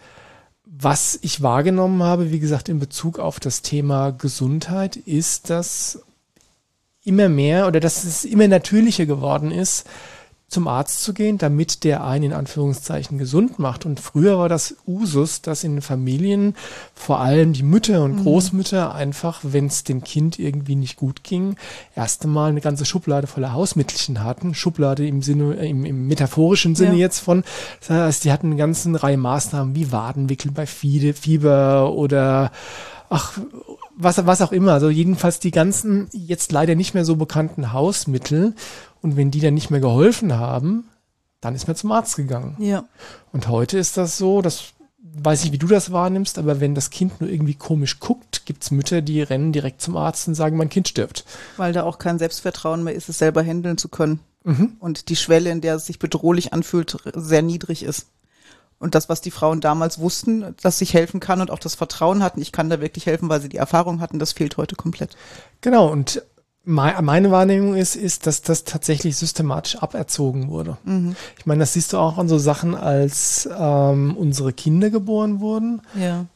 was 0.72 1.18
ich 1.22 1.42
wahrgenommen 1.42 2.02
habe, 2.02 2.30
wie 2.30 2.38
gesagt, 2.38 2.68
in 2.68 2.78
Bezug 2.78 3.18
auf 3.18 3.40
das 3.40 3.62
Thema 3.62 4.10
Gesundheit, 4.10 4.96
ist, 4.96 5.50
dass 5.50 6.02
immer 7.02 7.28
mehr 7.28 7.66
oder 7.66 7.80
dass 7.80 8.04
es 8.04 8.24
immer 8.24 8.46
natürlicher 8.46 9.06
geworden 9.06 9.50
ist, 9.50 9.86
zum 10.50 10.66
Arzt 10.66 11.04
zu 11.04 11.14
gehen, 11.14 11.38
damit 11.38 11.84
der 11.84 12.04
einen 12.04 12.24
in 12.24 12.32
Anführungszeichen 12.32 13.18
gesund 13.18 13.60
macht. 13.60 13.86
Und 13.86 14.00
früher 14.00 14.36
war 14.36 14.48
das 14.48 14.76
Usus, 14.84 15.42
dass 15.42 15.62
in 15.62 15.80
Familien 15.80 16.56
vor 16.92 17.20
allem 17.20 17.52
die 17.52 17.62
Mütter 17.62 18.02
und 18.02 18.16
mhm. 18.16 18.22
Großmütter 18.24 18.92
einfach, 18.92 19.40
wenn 19.44 19.66
es 19.66 19.84
dem 19.84 20.02
Kind 20.02 20.40
irgendwie 20.40 20.74
nicht 20.74 20.96
gut 20.96 21.22
ging, 21.22 21.54
erst 21.94 22.24
einmal 22.24 22.50
eine 22.50 22.60
ganze 22.60 22.84
Schublade 22.84 23.28
voller 23.28 23.52
Hausmittelchen 23.52 24.24
hatten. 24.24 24.52
Schublade 24.54 25.06
im 25.06 25.22
Sinne, 25.22 25.54
im, 25.54 25.84
im 25.84 26.08
metaphorischen 26.08 26.74
Sinne 26.74 26.94
ja. 26.94 26.98
jetzt 26.98 27.20
von, 27.20 27.44
das 27.78 27.90
heißt, 27.90 28.24
die 28.24 28.32
hatten 28.32 28.48
eine 28.48 28.56
ganze 28.56 29.00
Reihe 29.00 29.16
Maßnahmen 29.16 29.76
wie 29.76 29.92
Wadenwickel 29.92 30.50
bei 30.50 30.66
Fieber 30.66 31.92
oder 31.92 32.50
ach, 33.08 33.38
was, 33.96 34.24
was 34.26 34.40
auch 34.40 34.52
immer. 34.52 34.72
Also 34.72 34.88
jedenfalls 34.88 35.40
die 35.40 35.50
ganzen 35.50 36.08
jetzt 36.12 36.52
leider 36.52 36.74
nicht 36.74 36.94
mehr 36.94 37.04
so 37.04 37.16
bekannten 37.16 37.72
Hausmittel. 37.72 38.54
Und 39.02 39.16
wenn 39.16 39.30
die 39.30 39.40
dann 39.40 39.54
nicht 39.54 39.70
mehr 39.70 39.80
geholfen 39.80 40.36
haben, 40.36 40.88
dann 41.40 41.54
ist 41.54 41.66
man 41.66 41.76
zum 41.76 41.92
Arzt 41.92 42.16
gegangen. 42.16 42.56
Ja. 42.58 42.84
Und 43.32 43.48
heute 43.48 43.78
ist 43.78 43.96
das 43.96 44.18
so, 44.18 44.42
das 44.42 44.72
weiß 45.02 45.44
ich, 45.44 45.52
wie 45.52 45.58
du 45.58 45.66
das 45.66 45.92
wahrnimmst, 45.92 46.38
aber 46.38 46.60
wenn 46.60 46.74
das 46.74 46.90
Kind 46.90 47.20
nur 47.20 47.30
irgendwie 47.30 47.54
komisch 47.54 47.98
guckt, 48.00 48.46
gibt's 48.46 48.70
Mütter, 48.70 49.02
die 49.02 49.22
rennen 49.22 49.52
direkt 49.52 49.80
zum 49.80 49.96
Arzt 49.96 50.28
und 50.28 50.34
sagen, 50.34 50.56
mein 50.56 50.68
Kind 50.68 50.88
stirbt. 50.88 51.24
Weil 51.56 51.72
da 51.72 51.82
auch 51.82 51.98
kein 51.98 52.18
Selbstvertrauen 52.18 52.84
mehr 52.84 52.94
ist, 52.94 53.08
es 53.08 53.18
selber 53.18 53.42
handeln 53.42 53.78
zu 53.78 53.88
können. 53.88 54.20
Mhm. 54.44 54.76
Und 54.78 55.08
die 55.08 55.16
Schwelle, 55.16 55.50
in 55.50 55.60
der 55.60 55.76
es 55.76 55.86
sich 55.86 55.98
bedrohlich 55.98 56.52
anfühlt, 56.52 56.96
sehr 57.14 57.42
niedrig 57.42 57.82
ist. 57.82 58.06
Und 58.78 58.94
das, 58.94 59.10
was 59.10 59.20
die 59.20 59.30
Frauen 59.30 59.60
damals 59.60 59.98
wussten, 59.98 60.54
dass 60.62 60.80
ich 60.80 60.94
helfen 60.94 61.20
kann 61.20 61.42
und 61.42 61.50
auch 61.50 61.58
das 61.58 61.74
Vertrauen 61.74 62.22
hatten, 62.22 62.40
ich 62.40 62.50
kann 62.50 62.70
da 62.70 62.80
wirklich 62.80 63.04
helfen, 63.04 63.28
weil 63.28 63.42
sie 63.42 63.50
die 63.50 63.58
Erfahrung 63.58 64.00
hatten, 64.00 64.18
das 64.18 64.32
fehlt 64.32 64.56
heute 64.56 64.74
komplett. 64.74 65.16
Genau, 65.60 65.88
und 65.90 66.22
meine 66.64 67.30
Wahrnehmung 67.30 67.74
ist, 67.74 67.96
ist, 67.96 68.26
dass 68.26 68.42
das 68.42 68.64
tatsächlich 68.64 69.16
systematisch 69.16 69.76
aberzogen 69.76 70.50
wurde. 70.50 70.76
Mhm. 70.84 71.16
Ich 71.38 71.46
meine, 71.46 71.60
das 71.60 71.72
siehst 71.72 71.92
du 71.92 71.98
auch 71.98 72.18
an 72.18 72.28
so 72.28 72.38
Sachen, 72.38 72.74
als 72.74 73.48
ähm, 73.58 74.14
unsere 74.16 74.52
Kinder 74.52 74.90
geboren 74.90 75.40
wurden. 75.40 75.82
Ja. 75.98 76.26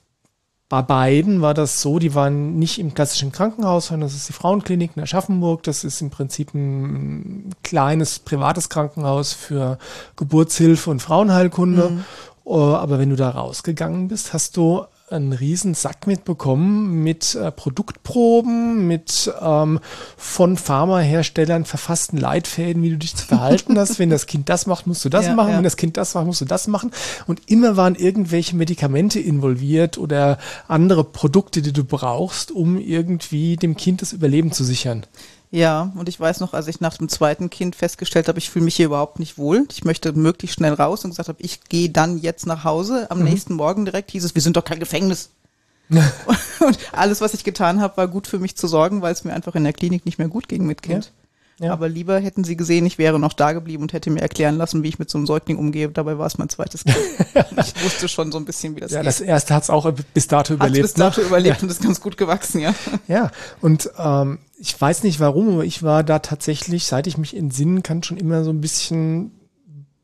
Bei 0.70 0.80
beiden 0.80 1.42
war 1.42 1.52
das 1.52 1.82
so, 1.82 1.98
die 1.98 2.14
waren 2.14 2.58
nicht 2.58 2.78
im 2.78 2.94
klassischen 2.94 3.32
Krankenhaus, 3.32 3.88
sondern 3.88 4.08
das 4.08 4.16
ist 4.16 4.28
die 4.28 4.32
Frauenklinik 4.32 4.92
in 4.96 5.02
Aschaffenburg. 5.02 5.62
Das 5.62 5.84
ist 5.84 6.00
im 6.00 6.08
Prinzip 6.08 6.54
ein 6.54 7.50
kleines 7.62 8.18
privates 8.18 8.70
Krankenhaus 8.70 9.34
für 9.34 9.78
Geburtshilfe 10.16 10.90
und 10.90 11.00
Frauenheilkunde. 11.00 11.90
Mhm. 11.90 12.04
Oh, 12.44 12.74
aber 12.74 12.98
wenn 12.98 13.10
du 13.10 13.16
da 13.16 13.30
rausgegangen 13.30 14.08
bist, 14.08 14.32
hast 14.32 14.56
du 14.56 14.84
einen 15.14 15.32
riesen 15.32 15.74
Sack 15.74 16.06
mitbekommen 16.06 17.02
mit 17.02 17.34
äh, 17.34 17.50
Produktproben, 17.50 18.86
mit 18.86 19.32
ähm, 19.40 19.80
von 20.16 20.56
Pharmaherstellern 20.56 21.64
verfassten 21.64 22.18
Leitfäden, 22.18 22.82
wie 22.82 22.90
du 22.90 22.98
dich 22.98 23.16
zu 23.16 23.26
verhalten 23.26 23.78
hast. 23.78 23.98
Wenn 23.98 24.10
das 24.10 24.26
Kind 24.26 24.48
das 24.48 24.66
macht, 24.66 24.86
musst 24.86 25.04
du 25.04 25.08
das 25.08 25.26
ja, 25.26 25.34
machen. 25.34 25.50
Ja. 25.50 25.56
Wenn 25.56 25.64
das 25.64 25.76
Kind 25.76 25.96
das 25.96 26.14
macht, 26.14 26.26
musst 26.26 26.40
du 26.40 26.44
das 26.44 26.66
machen. 26.66 26.90
Und 27.26 27.42
immer 27.46 27.76
waren 27.76 27.94
irgendwelche 27.94 28.56
Medikamente 28.56 29.20
involviert 29.20 29.98
oder 29.98 30.38
andere 30.68 31.04
Produkte, 31.04 31.62
die 31.62 31.72
du 31.72 31.84
brauchst, 31.84 32.50
um 32.50 32.78
irgendwie 32.78 33.56
dem 33.56 33.76
Kind 33.76 34.02
das 34.02 34.12
Überleben 34.12 34.52
zu 34.52 34.64
sichern. 34.64 35.06
Ja, 35.54 35.92
und 35.94 36.08
ich 36.08 36.18
weiß 36.18 36.40
noch, 36.40 36.52
als 36.52 36.66
ich 36.66 36.80
nach 36.80 36.96
dem 36.98 37.08
zweiten 37.08 37.48
Kind 37.48 37.76
festgestellt 37.76 38.26
habe, 38.26 38.40
ich 38.40 38.50
fühle 38.50 38.64
mich 38.64 38.74
hier 38.74 38.86
überhaupt 38.86 39.20
nicht 39.20 39.38
wohl. 39.38 39.68
Ich 39.70 39.84
möchte 39.84 40.12
möglichst 40.12 40.56
schnell 40.56 40.72
raus 40.72 41.04
und 41.04 41.12
gesagt 41.12 41.28
habe, 41.28 41.40
ich 41.40 41.62
gehe 41.68 41.90
dann 41.90 42.18
jetzt 42.18 42.44
nach 42.44 42.64
Hause. 42.64 43.08
Am 43.08 43.18
mhm. 43.20 43.26
nächsten 43.26 43.54
Morgen 43.54 43.84
direkt 43.84 44.10
hieß 44.10 44.24
es, 44.24 44.34
wir 44.34 44.42
sind 44.42 44.56
doch 44.56 44.64
kein 44.64 44.80
Gefängnis. 44.80 45.30
und 45.88 46.78
alles, 46.90 47.20
was 47.20 47.34
ich 47.34 47.44
getan 47.44 47.80
habe, 47.80 47.96
war 47.98 48.08
gut 48.08 48.26
für 48.26 48.40
mich 48.40 48.56
zu 48.56 48.66
sorgen, 48.66 49.00
weil 49.00 49.12
es 49.12 49.22
mir 49.22 49.32
einfach 49.32 49.54
in 49.54 49.62
der 49.62 49.72
Klinik 49.72 50.04
nicht 50.06 50.18
mehr 50.18 50.26
gut 50.26 50.48
ging 50.48 50.66
mit 50.66 50.82
Kind. 50.82 51.04
Ja. 51.04 51.23
Aber 51.60 51.88
lieber 51.88 52.18
hätten 52.18 52.42
sie 52.42 52.56
gesehen, 52.56 52.84
ich 52.84 52.98
wäre 52.98 53.18
noch 53.20 53.32
da 53.32 53.52
geblieben 53.52 53.82
und 53.82 53.92
hätte 53.92 54.10
mir 54.10 54.20
erklären 54.20 54.56
lassen, 54.56 54.82
wie 54.82 54.88
ich 54.88 54.98
mit 54.98 55.08
so 55.08 55.18
einem 55.18 55.26
Säugling 55.26 55.56
umgehe. 55.56 55.88
Dabei 55.88 56.18
war 56.18 56.26
es 56.26 56.36
mein 56.36 56.48
zweites 56.48 56.84
Kind. 56.84 56.96
ich 57.34 57.84
wusste 57.84 58.08
schon 58.08 58.32
so 58.32 58.38
ein 58.38 58.44
bisschen, 58.44 58.74
wie 58.74 58.80
das 58.80 58.90
ja, 58.90 58.98
geht. 58.98 59.04
Ja, 59.04 59.10
das 59.10 59.20
erste 59.20 59.54
hat 59.54 59.62
es 59.62 59.70
auch 59.70 59.90
bis 60.12 60.26
dato 60.26 60.50
hat's 60.50 60.50
überlebt. 60.50 60.82
bis 60.82 60.94
dato 60.94 61.20
ne? 61.20 61.26
überlebt 61.28 61.58
ja. 61.58 61.62
und 61.62 61.70
ist 61.70 61.82
ganz 61.82 62.00
gut 62.00 62.16
gewachsen, 62.16 62.60
ja. 62.60 62.74
Ja, 63.06 63.30
und 63.60 63.90
ähm, 63.98 64.38
ich 64.58 64.78
weiß 64.80 65.04
nicht 65.04 65.20
warum, 65.20 65.54
aber 65.54 65.64
ich 65.64 65.82
war 65.82 66.02
da 66.02 66.18
tatsächlich, 66.18 66.86
seit 66.86 67.06
ich 67.06 67.18
mich 67.18 67.36
entsinnen 67.36 67.82
kann, 67.82 68.02
schon 68.02 68.16
immer 68.16 68.42
so 68.42 68.50
ein 68.50 68.60
bisschen 68.60 69.30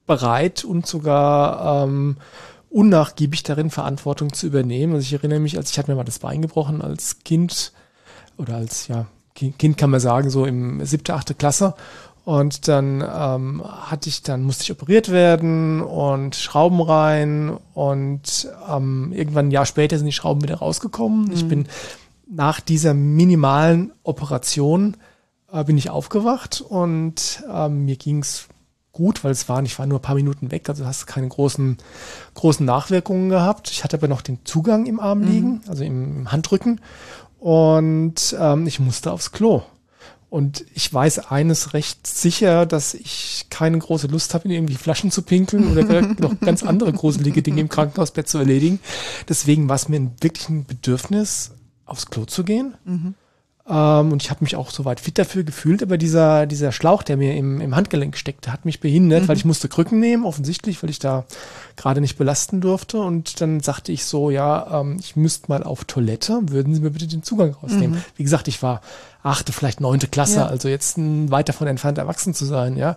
bereit 0.06 0.64
und 0.64 0.86
sogar 0.86 1.84
ähm, 1.84 2.16
unnachgiebig 2.68 3.42
darin, 3.42 3.70
Verantwortung 3.70 4.32
zu 4.32 4.46
übernehmen. 4.46 4.94
Also 4.94 5.04
ich 5.04 5.12
erinnere 5.12 5.40
mich, 5.40 5.56
als 5.56 5.70
ich 5.70 5.78
hatte 5.78 5.90
mir 5.90 5.96
mal 5.96 6.04
das 6.04 6.20
Bein 6.20 6.42
gebrochen 6.42 6.80
als 6.80 7.18
Kind 7.24 7.72
oder 8.38 8.56
als 8.56 8.86
ja 8.86 9.06
Kind 9.34 9.78
kann 9.78 9.90
man 9.90 10.00
sagen, 10.00 10.30
so 10.30 10.44
im 10.44 10.84
siebte, 10.84 11.14
achte 11.14 11.34
Klasse. 11.34 11.74
Und 12.24 12.68
dann 12.68 13.00
ähm, 13.00 13.62
hatte 13.64 14.08
ich, 14.08 14.22
dann 14.22 14.42
musste 14.42 14.64
ich 14.64 14.72
operiert 14.72 15.10
werden 15.10 15.80
und 15.80 16.36
Schrauben 16.36 16.80
rein 16.80 17.56
und 17.74 18.48
ähm, 18.68 19.12
irgendwann 19.12 19.48
ein 19.48 19.50
Jahr 19.50 19.66
später 19.66 19.96
sind 19.96 20.06
die 20.06 20.12
Schrauben 20.12 20.42
wieder 20.42 20.56
rausgekommen. 20.56 21.24
Mhm. 21.24 21.32
Ich 21.32 21.48
bin 21.48 21.66
nach 22.28 22.60
dieser 22.60 22.94
minimalen 22.94 23.92
Operation 24.02 24.96
äh, 25.52 25.64
bin 25.64 25.78
ich 25.78 25.90
aufgewacht 25.90 26.60
und 26.60 27.42
ähm, 27.52 27.86
mir 27.86 27.96
ging's 27.96 28.48
gut, 28.92 29.24
weil 29.24 29.32
es 29.32 29.48
waren, 29.48 29.64
ich 29.64 29.78
war 29.78 29.86
nur 29.86 29.98
ein 29.98 30.02
paar 30.02 30.14
Minuten 30.14 30.50
weg, 30.50 30.68
also 30.68 30.84
hast 30.84 31.06
keine 31.06 31.28
großen, 31.28 31.78
großen 32.34 32.66
Nachwirkungen 32.66 33.30
gehabt. 33.30 33.70
Ich 33.70 33.82
hatte 33.82 33.96
aber 33.96 34.08
noch 34.08 34.20
den 34.20 34.44
Zugang 34.44 34.86
im 34.86 35.00
Arm 35.00 35.22
liegen, 35.22 35.52
mhm. 35.52 35.60
also 35.68 35.84
im, 35.84 36.18
im 36.18 36.32
Handrücken 36.32 36.80
und 37.40 38.36
ähm, 38.38 38.66
ich 38.66 38.78
musste 38.78 39.10
aufs 39.12 39.32
Klo. 39.32 39.62
Und 40.28 40.64
ich 40.74 40.92
weiß 40.92 41.30
eines 41.30 41.74
recht 41.74 42.06
sicher, 42.06 42.64
dass 42.64 42.94
ich 42.94 43.46
keine 43.50 43.78
große 43.78 44.06
Lust 44.06 44.32
habe, 44.32 44.44
in 44.44 44.52
irgendwie 44.52 44.76
Flaschen 44.76 45.10
zu 45.10 45.22
pinkeln 45.22 45.72
oder 45.72 46.02
noch 46.20 46.38
ganz 46.38 46.62
andere 46.62 46.92
gruselige 46.92 47.42
Dinge 47.42 47.62
im 47.62 47.68
Krankenhausbett 47.68 48.28
zu 48.28 48.38
erledigen. 48.38 48.78
Deswegen 49.28 49.68
war 49.68 49.74
es 49.74 49.88
mir 49.88 50.08
wirklich 50.20 50.48
ein 50.48 50.66
Bedürfnis, 50.66 51.50
aufs 51.84 52.06
Klo 52.06 52.26
zu 52.26 52.44
gehen. 52.44 52.74
Mhm. 52.84 53.14
Ähm, 53.70 54.10
und 54.10 54.22
ich 54.22 54.30
habe 54.30 54.42
mich 54.42 54.56
auch 54.56 54.70
soweit 54.70 54.98
fit 54.98 55.16
dafür 55.16 55.44
gefühlt, 55.44 55.82
aber 55.82 55.96
dieser, 55.96 56.46
dieser 56.46 56.72
Schlauch, 56.72 57.04
der 57.04 57.16
mir 57.16 57.36
im, 57.36 57.60
im 57.60 57.76
Handgelenk 57.76 58.16
steckte, 58.16 58.52
hat 58.52 58.64
mich 58.64 58.80
behindert, 58.80 59.22
mhm. 59.22 59.28
weil 59.28 59.36
ich 59.36 59.44
musste 59.44 59.68
Krücken 59.68 60.00
nehmen, 60.00 60.24
offensichtlich, 60.24 60.82
weil 60.82 60.90
ich 60.90 60.98
da 60.98 61.24
gerade 61.76 62.00
nicht 62.00 62.18
belasten 62.18 62.60
durfte. 62.60 62.98
Und 62.98 63.40
dann 63.40 63.60
sagte 63.60 63.92
ich 63.92 64.04
so, 64.04 64.30
ja, 64.30 64.80
ähm, 64.80 64.96
ich 64.98 65.14
müsste 65.14 65.48
mal 65.48 65.62
auf 65.62 65.84
Toilette, 65.84 66.40
würden 66.46 66.74
Sie 66.74 66.80
mir 66.80 66.90
bitte 66.90 67.06
den 67.06 67.22
Zugang 67.22 67.54
rausnehmen. 67.62 67.98
Mhm. 67.98 68.04
Wie 68.16 68.24
gesagt, 68.24 68.48
ich 68.48 68.60
war 68.60 68.80
achte, 69.22 69.52
vielleicht 69.52 69.80
neunte 69.80 70.08
Klasse, 70.08 70.40
ja. 70.40 70.46
also 70.46 70.68
jetzt 70.68 70.98
ein 70.98 71.30
weit 71.30 71.48
davon 71.48 71.68
entfernt, 71.68 71.98
erwachsen 71.98 72.34
zu 72.34 72.44
sein, 72.44 72.76
ja. 72.76 72.96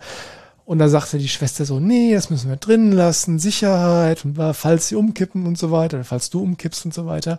Und 0.65 0.79
da 0.79 0.87
sagte 0.87 1.17
die 1.17 1.27
Schwester 1.27 1.65
so, 1.65 1.79
nee, 1.79 2.13
das 2.13 2.29
müssen 2.29 2.49
wir 2.49 2.55
drinnen 2.55 2.93
lassen, 2.93 3.37
Sicherheit, 3.37 4.23
und 4.23 4.39
falls 4.53 4.87
sie 4.87 4.95
umkippen 4.95 5.45
und 5.45 5.57
so 5.57 5.71
weiter, 5.71 6.03
falls 6.05 6.29
du 6.29 6.41
umkippst 6.41 6.85
und 6.85 6.93
so 6.93 7.05
weiter. 7.05 7.37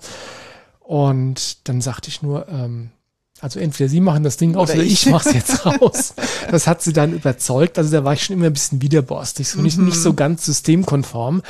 Und 0.81 1.67
dann 1.67 1.81
sagte 1.81 2.11
ich 2.11 2.21
nur, 2.21 2.47
ähm, 2.49 2.91
also 3.45 3.61
entweder 3.61 3.91
sie 3.91 4.01
machen 4.01 4.23
das 4.23 4.39
Ding 4.39 4.55
raus 4.55 4.71
oder, 4.71 4.79
oder 4.79 4.87
ich, 4.87 5.05
ich 5.05 5.13
mach's 5.13 5.31
jetzt 5.35 5.67
raus. 5.83 6.15
Das 6.51 6.67
hat 6.67 6.81
sie 6.81 6.95
dann 6.95 7.13
überzeugt. 7.13 7.77
Also 7.77 7.91
da 7.91 8.03
war 8.03 8.15
ich 8.15 8.25
schon 8.25 8.37
immer 8.37 8.47
ein 8.47 8.55
bisschen 8.55 8.81
widerborstig, 8.81 9.47
so 9.47 9.61
nicht, 9.61 9.77
nicht 9.77 9.99
so 9.99 10.13
mhm. 10.13 10.17
ganz 10.17 10.47
systemkonform. 10.47 11.43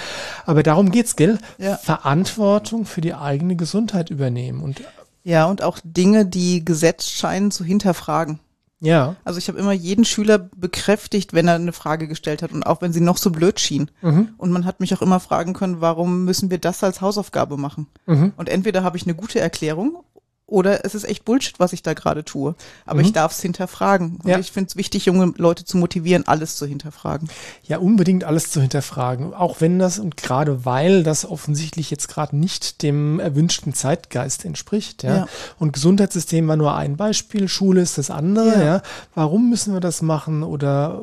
Aber 0.44 0.64
darum 0.64 0.90
geht's, 0.90 1.14
gell? 1.14 1.38
Ja. 1.56 1.76
Verantwortung 1.76 2.84
für 2.84 3.00
die 3.00 3.14
eigene 3.14 3.54
Gesundheit 3.54 4.10
übernehmen 4.10 4.60
und 4.60 4.82
ja, 5.22 5.46
und 5.46 5.62
auch 5.62 5.78
Dinge, 5.84 6.26
die 6.26 6.64
gesetzt 6.64 7.12
scheinen 7.12 7.52
zu 7.52 7.64
hinterfragen. 7.64 8.40
Ja. 8.80 9.14
Also 9.24 9.38
ich 9.38 9.46
habe 9.46 9.58
immer 9.58 9.72
jeden 9.72 10.04
Schüler 10.04 10.38
bekräftigt, 10.38 11.32
wenn 11.32 11.46
er 11.46 11.54
eine 11.54 11.72
Frage 11.72 12.08
gestellt 12.08 12.42
hat 12.42 12.50
und 12.50 12.64
auch 12.64 12.82
wenn 12.82 12.92
sie 12.92 13.00
noch 13.00 13.18
so 13.18 13.30
blöd 13.30 13.60
schien. 13.60 13.88
Mhm. 14.02 14.30
Und 14.36 14.50
man 14.50 14.64
hat 14.64 14.80
mich 14.80 14.92
auch 14.94 15.00
immer 15.00 15.20
fragen 15.20 15.52
können, 15.52 15.80
warum 15.80 16.24
müssen 16.24 16.50
wir 16.50 16.58
das 16.58 16.82
als 16.82 17.00
Hausaufgabe 17.00 17.56
machen? 17.56 17.86
Mhm. 18.06 18.32
Und 18.36 18.48
entweder 18.48 18.82
habe 18.82 18.96
ich 18.96 19.04
eine 19.04 19.14
gute 19.14 19.38
Erklärung 19.38 20.02
oder 20.46 20.84
es 20.84 20.94
ist 20.94 21.04
echt 21.04 21.24
Bullshit, 21.24 21.58
was 21.58 21.72
ich 21.72 21.82
da 21.82 21.94
gerade 21.94 22.22
tue. 22.24 22.54
Aber 22.84 23.00
mhm. 23.00 23.06
ich 23.06 23.12
darf 23.12 23.32
es 23.32 23.40
hinterfragen. 23.40 24.18
Und 24.22 24.28
ja. 24.28 24.38
ich 24.38 24.52
finde 24.52 24.68
es 24.68 24.76
wichtig, 24.76 25.06
junge 25.06 25.32
Leute 25.36 25.64
zu 25.64 25.78
motivieren, 25.78 26.26
alles 26.26 26.56
zu 26.56 26.66
hinterfragen. 26.66 27.30
Ja, 27.62 27.78
unbedingt 27.78 28.24
alles 28.24 28.50
zu 28.50 28.60
hinterfragen. 28.60 29.32
Auch 29.32 29.62
wenn 29.62 29.78
das 29.78 29.98
und 29.98 30.18
gerade 30.18 30.66
weil 30.66 31.02
das 31.02 31.24
offensichtlich 31.24 31.90
jetzt 31.90 32.08
gerade 32.08 32.36
nicht 32.36 32.82
dem 32.82 33.20
erwünschten 33.20 33.72
Zeitgeist 33.72 34.44
entspricht. 34.44 35.02
Ja? 35.02 35.16
ja. 35.16 35.26
Und 35.58 35.72
Gesundheitssystem 35.72 36.46
war 36.46 36.56
nur 36.56 36.74
ein 36.74 36.96
Beispiel, 36.96 37.48
Schule 37.48 37.80
ist 37.80 37.96
das 37.96 38.10
andere. 38.10 38.48
Ja. 38.48 38.64
ja. 38.64 38.82
Warum 39.14 39.48
müssen 39.48 39.72
wir 39.72 39.80
das 39.80 40.02
machen? 40.02 40.42
Oder 40.42 41.00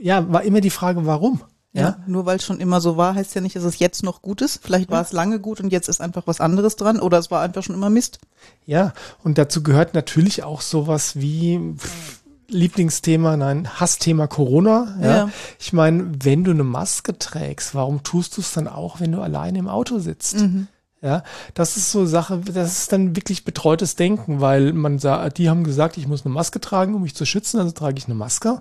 ja, 0.00 0.30
war 0.32 0.42
immer 0.42 0.62
die 0.62 0.70
Frage, 0.70 1.04
warum? 1.04 1.42
Ja, 1.72 1.82
ja, 1.82 1.96
nur 2.06 2.24
weil 2.24 2.36
es 2.36 2.44
schon 2.44 2.60
immer 2.60 2.80
so 2.80 2.96
war, 2.96 3.14
heißt 3.14 3.34
ja 3.34 3.42
nicht, 3.42 3.54
dass 3.54 3.64
es 3.64 3.78
jetzt 3.78 4.02
noch 4.02 4.22
gut 4.22 4.40
ist. 4.40 4.60
Vielleicht 4.62 4.90
war 4.90 5.02
es 5.02 5.12
lange 5.12 5.38
gut 5.38 5.60
und 5.60 5.70
jetzt 5.70 5.88
ist 5.88 6.00
einfach 6.00 6.26
was 6.26 6.40
anderes 6.40 6.76
dran 6.76 6.98
oder 6.98 7.18
es 7.18 7.30
war 7.30 7.42
einfach 7.42 7.62
schon 7.62 7.74
immer 7.74 7.90
Mist. 7.90 8.20
Ja, 8.64 8.94
und 9.22 9.36
dazu 9.36 9.62
gehört 9.62 9.92
natürlich 9.92 10.44
auch 10.44 10.62
sowas 10.62 11.16
wie 11.16 11.74
pff, 11.76 12.22
Lieblingsthema, 12.48 13.36
nein, 13.36 13.68
Hassthema 13.78 14.26
Corona. 14.26 14.96
Ja. 15.02 15.16
ja. 15.16 15.30
Ich 15.58 15.74
meine, 15.74 16.10
wenn 16.22 16.44
du 16.44 16.52
eine 16.52 16.64
Maske 16.64 17.18
trägst, 17.18 17.74
warum 17.74 18.02
tust 18.02 18.38
du 18.38 18.40
es 18.40 18.52
dann 18.52 18.66
auch, 18.66 19.00
wenn 19.00 19.12
du 19.12 19.20
alleine 19.20 19.58
im 19.58 19.68
Auto 19.68 19.98
sitzt? 19.98 20.38
Mhm. 20.40 20.68
Ja, 21.00 21.22
das 21.54 21.76
ist 21.76 21.92
so 21.92 22.06
Sache, 22.06 22.38
das 22.38 22.78
ist 22.78 22.92
dann 22.92 23.14
wirklich 23.14 23.44
betreutes 23.44 23.94
Denken, 23.94 24.40
weil 24.40 24.72
man 24.72 24.98
sagt, 24.98 25.38
die 25.38 25.48
haben 25.48 25.62
gesagt, 25.62 25.96
ich 25.96 26.08
muss 26.08 26.24
eine 26.24 26.34
Maske 26.34 26.60
tragen, 26.60 26.94
um 26.94 27.02
mich 27.02 27.14
zu 27.14 27.24
schützen, 27.24 27.60
also 27.60 27.70
trage 27.70 27.98
ich 27.98 28.06
eine 28.06 28.16
Maske 28.16 28.60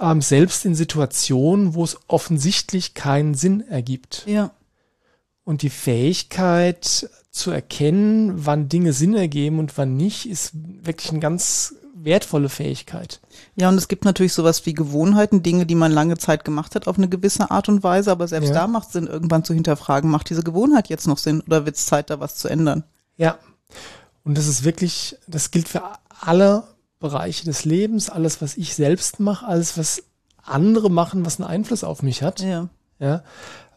ähm, 0.00 0.22
selbst 0.22 0.64
in 0.64 0.74
Situationen, 0.74 1.74
wo 1.74 1.84
es 1.84 1.98
offensichtlich 2.08 2.94
keinen 2.94 3.34
Sinn 3.34 3.60
ergibt. 3.68 4.24
Ja. 4.26 4.52
Und 5.44 5.62
die 5.62 5.70
Fähigkeit 5.70 7.10
zu 7.30 7.50
erkennen, 7.50 8.44
wann 8.46 8.68
Dinge 8.68 8.92
Sinn 8.92 9.14
ergeben 9.14 9.58
und 9.58 9.76
wann 9.78 9.96
nicht, 9.96 10.28
ist 10.28 10.52
wirklich 10.54 11.10
eine 11.10 11.20
ganz 11.20 11.74
wertvolle 11.94 12.48
Fähigkeit. 12.48 13.20
Ja, 13.56 13.68
und 13.68 13.76
es 13.76 13.88
gibt 13.88 14.04
natürlich 14.04 14.32
sowas 14.32 14.64
wie 14.66 14.72
Gewohnheiten, 14.72 15.42
Dinge, 15.42 15.66
die 15.66 15.74
man 15.74 15.92
lange 15.92 16.16
Zeit 16.18 16.44
gemacht 16.44 16.74
hat 16.74 16.88
auf 16.88 16.96
eine 16.96 17.08
gewisse 17.08 17.50
Art 17.50 17.68
und 17.68 17.82
Weise, 17.82 18.10
aber 18.10 18.26
selbst 18.26 18.48
ja. 18.48 18.54
da 18.54 18.66
macht 18.66 18.88
es 18.88 18.92
Sinn, 18.94 19.06
irgendwann 19.06 19.44
zu 19.44 19.54
hinterfragen, 19.54 20.10
macht 20.10 20.30
diese 20.30 20.42
Gewohnheit 20.42 20.88
jetzt 20.88 21.06
noch 21.06 21.18
Sinn 21.18 21.42
oder 21.42 21.66
wird 21.66 21.76
es 21.76 21.86
Zeit, 21.86 22.10
da 22.10 22.20
was 22.20 22.36
zu 22.36 22.48
ändern? 22.48 22.84
Ja. 23.16 23.38
Und 24.24 24.38
das 24.38 24.46
ist 24.46 24.64
wirklich, 24.64 25.16
das 25.26 25.50
gilt 25.50 25.68
für 25.68 25.82
alle 26.20 26.64
Bereiche 27.00 27.44
des 27.44 27.64
Lebens, 27.64 28.10
alles, 28.10 28.40
was 28.40 28.56
ich 28.56 28.74
selbst 28.74 29.18
mache, 29.20 29.46
alles, 29.46 29.76
was 29.76 30.04
andere 30.42 30.90
machen, 30.90 31.24
was 31.26 31.40
einen 31.40 31.48
Einfluss 31.48 31.82
auf 31.82 32.02
mich 32.02 32.22
hat. 32.22 32.40
Ja. 32.40 32.68
Ja. 32.98 33.22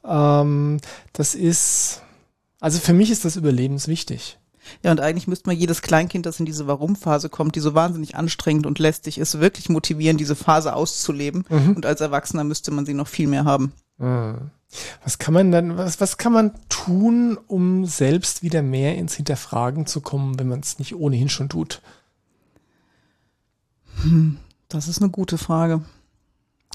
Ähm, 0.05 0.79
das 1.13 1.33
ist, 1.33 2.01
also 2.59 2.79
für 2.79 2.93
mich 2.93 3.09
ist 3.09 3.25
das 3.25 3.35
überlebenswichtig. 3.35 4.37
Ja, 4.81 4.91
und 4.91 5.01
eigentlich 5.01 5.27
müsste 5.27 5.49
man 5.49 5.57
jedes 5.57 5.81
Kleinkind, 5.81 6.25
das 6.25 6.39
in 6.39 6.45
diese 6.45 6.67
Warum-Phase 6.67 7.29
kommt, 7.29 7.55
die 7.55 7.59
so 7.59 7.73
wahnsinnig 7.73 8.15
anstrengend 8.15 8.65
und 8.65 8.79
lästig 8.79 9.17
ist, 9.17 9.39
wirklich 9.39 9.69
motivieren, 9.69 10.17
diese 10.17 10.35
Phase 10.35 10.73
auszuleben. 10.73 11.45
Mhm. 11.49 11.73
Und 11.75 11.85
als 11.85 12.01
Erwachsener 12.01 12.43
müsste 12.43 12.71
man 12.71 12.85
sie 12.85 12.93
noch 12.93 13.07
viel 13.07 13.27
mehr 13.27 13.45
haben. 13.45 13.73
Mhm. 13.97 14.51
Was 15.03 15.19
kann 15.19 15.33
man 15.33 15.51
dann, 15.51 15.77
was, 15.77 16.01
was 16.01 16.17
kann 16.17 16.33
man 16.33 16.51
tun, 16.69 17.37
um 17.47 17.85
selbst 17.85 18.41
wieder 18.41 18.61
mehr 18.61 18.95
ins 18.95 19.13
Hinterfragen 19.15 19.85
zu 19.85 20.01
kommen, 20.01 20.39
wenn 20.39 20.47
man 20.47 20.61
es 20.61 20.79
nicht 20.79 20.95
ohnehin 20.95 21.29
schon 21.29 21.49
tut? 21.49 21.81
Hm, 24.01 24.37
das 24.69 24.87
ist 24.87 25.01
eine 25.01 25.09
gute 25.09 25.37
Frage. 25.37 25.81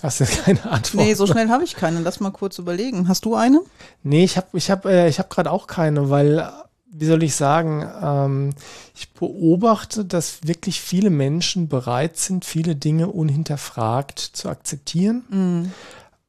Hast 0.03 0.21
du 0.21 0.25
keine 0.27 0.65
Antwort? 0.65 1.05
Nee, 1.05 1.15
so 1.15 1.27
schnell 1.27 1.49
habe 1.49 1.65
ich 1.65 1.75
keine. 1.75 2.01
Lass 2.01 2.21
mal 2.21 2.31
kurz 2.31 2.59
überlegen. 2.59 3.09
Hast 3.09 3.25
du 3.25 3.35
eine? 3.35 3.61
Nee, 4.03 4.25
ich 4.25 4.37
habe 4.37 4.47
ich 4.53 4.71
hab, 4.71 4.85
äh, 4.85 5.09
ich 5.09 5.19
hab 5.19 5.31
gerade 5.31 5.51
auch 5.51 5.67
keine, 5.67 6.11
weil, 6.11 6.49
wie 6.91 7.07
soll 7.07 7.23
ich 7.23 7.35
sagen, 7.35 7.87
ähm, 8.01 8.55
ich 8.95 9.13
beobachte, 9.13 10.05
dass 10.05 10.47
wirklich 10.47 10.81
viele 10.81 11.11
Menschen 11.11 11.69
bereit 11.69 12.17
sind, 12.17 12.45
viele 12.45 12.77
Dinge 12.77 13.09
unhinterfragt 13.09 14.19
zu 14.19 14.49
akzeptieren. 14.49 15.25
Mhm. 15.29 15.73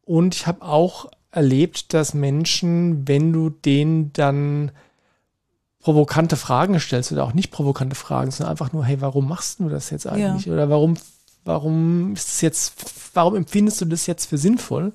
Und 0.04 0.36
ich 0.36 0.48
habe 0.48 0.64
auch 0.64 1.12
erlebt, 1.32 1.94
dass 1.94 2.16
Menschen, 2.16 3.08
wenn 3.08 3.32
du 3.32 3.52
denen 3.52 4.12
dann 4.14 4.72
provokante 5.90 6.36
Fragen 6.36 6.80
stellst 6.80 7.12
oder 7.12 7.24
auch 7.24 7.34
nicht 7.34 7.50
provokante 7.50 7.96
Fragen, 7.96 8.30
sondern 8.30 8.52
einfach 8.52 8.72
nur, 8.74 8.86
hey, 8.86 9.02
warum 9.02 9.28
machst 9.28 9.60
du 9.60 9.70
das 9.70 9.90
jetzt 9.90 10.06
eigentlich? 10.06 10.46
Ja. 10.46 10.54
Oder 10.54 10.70
warum, 10.70 10.94
warum 11.46 12.14
ist 12.14 12.30
es 12.30 12.42
jetzt, 12.42 12.74
warum 13.16 13.36
empfindest 13.36 13.82
du 13.82 13.86
das 13.86 14.06
jetzt 14.06 14.28
für 14.28 14.38
sinnvoll? 14.38 14.94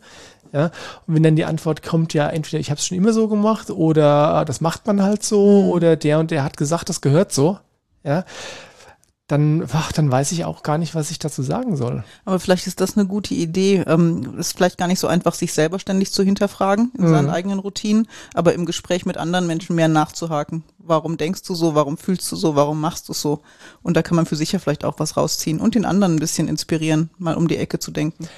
Ja, 0.52 0.66
und 1.08 1.16
wenn 1.16 1.24
dann 1.24 1.34
die 1.34 1.46
Antwort 1.46 1.82
kommt, 1.82 2.14
ja, 2.14 2.28
entweder 2.28 2.60
ich 2.60 2.70
habe 2.70 2.78
es 2.78 2.86
schon 2.86 2.96
immer 2.96 3.12
so 3.12 3.26
gemacht 3.26 3.70
oder 3.70 4.44
das 4.44 4.60
macht 4.60 4.86
man 4.86 5.02
halt 5.02 5.24
so 5.24 5.62
mhm. 5.62 5.70
oder 5.70 5.96
der 5.96 6.20
und 6.20 6.30
der 6.30 6.44
hat 6.44 6.56
gesagt, 6.56 6.88
das 6.88 7.00
gehört 7.00 7.32
so, 7.32 7.58
ja, 8.04 8.24
dann, 9.26 9.66
ach, 9.72 9.90
dann 9.92 10.10
weiß 10.10 10.32
ich 10.32 10.44
auch 10.44 10.62
gar 10.62 10.76
nicht, 10.76 10.94
was 10.94 11.10
ich 11.10 11.18
dazu 11.18 11.42
sagen 11.42 11.76
soll. 11.76 12.04
Aber 12.26 12.38
vielleicht 12.38 12.66
ist 12.66 12.80
das 12.80 12.96
eine 12.96 13.06
gute 13.06 13.32
Idee. 13.32 13.82
Ähm, 13.86 14.38
ist 14.38 14.54
vielleicht 14.54 14.76
gar 14.76 14.86
nicht 14.86 15.00
so 15.00 15.06
einfach, 15.06 15.32
sich 15.32 15.54
selber 15.54 15.78
ständig 15.78 16.12
zu 16.12 16.22
hinterfragen 16.22 16.92
in 16.98 17.04
mhm. 17.04 17.10
seinen 17.10 17.30
eigenen 17.30 17.58
Routinen, 17.58 18.06
aber 18.34 18.52
im 18.52 18.66
Gespräch 18.66 19.06
mit 19.06 19.16
anderen 19.16 19.46
Menschen 19.46 19.76
mehr 19.76 19.88
nachzuhaken. 19.88 20.62
Warum 20.76 21.16
denkst 21.16 21.42
du 21.42 21.54
so? 21.54 21.74
Warum 21.74 21.96
fühlst 21.96 22.30
du 22.30 22.36
so? 22.36 22.54
Warum 22.54 22.80
machst 22.80 23.08
du 23.08 23.14
so? 23.14 23.40
Und 23.82 23.96
da 23.96 24.02
kann 24.02 24.16
man 24.16 24.26
für 24.26 24.36
sich 24.36 24.52
ja 24.52 24.58
vielleicht 24.58 24.84
auch 24.84 24.98
was 24.98 25.16
rausziehen 25.16 25.58
und 25.58 25.74
den 25.74 25.86
anderen 25.86 26.16
ein 26.16 26.20
bisschen 26.20 26.46
inspirieren, 26.46 27.08
mal 27.16 27.34
um 27.34 27.48
die 27.48 27.56
Ecke 27.56 27.78
zu 27.78 27.92
denken. 27.92 28.28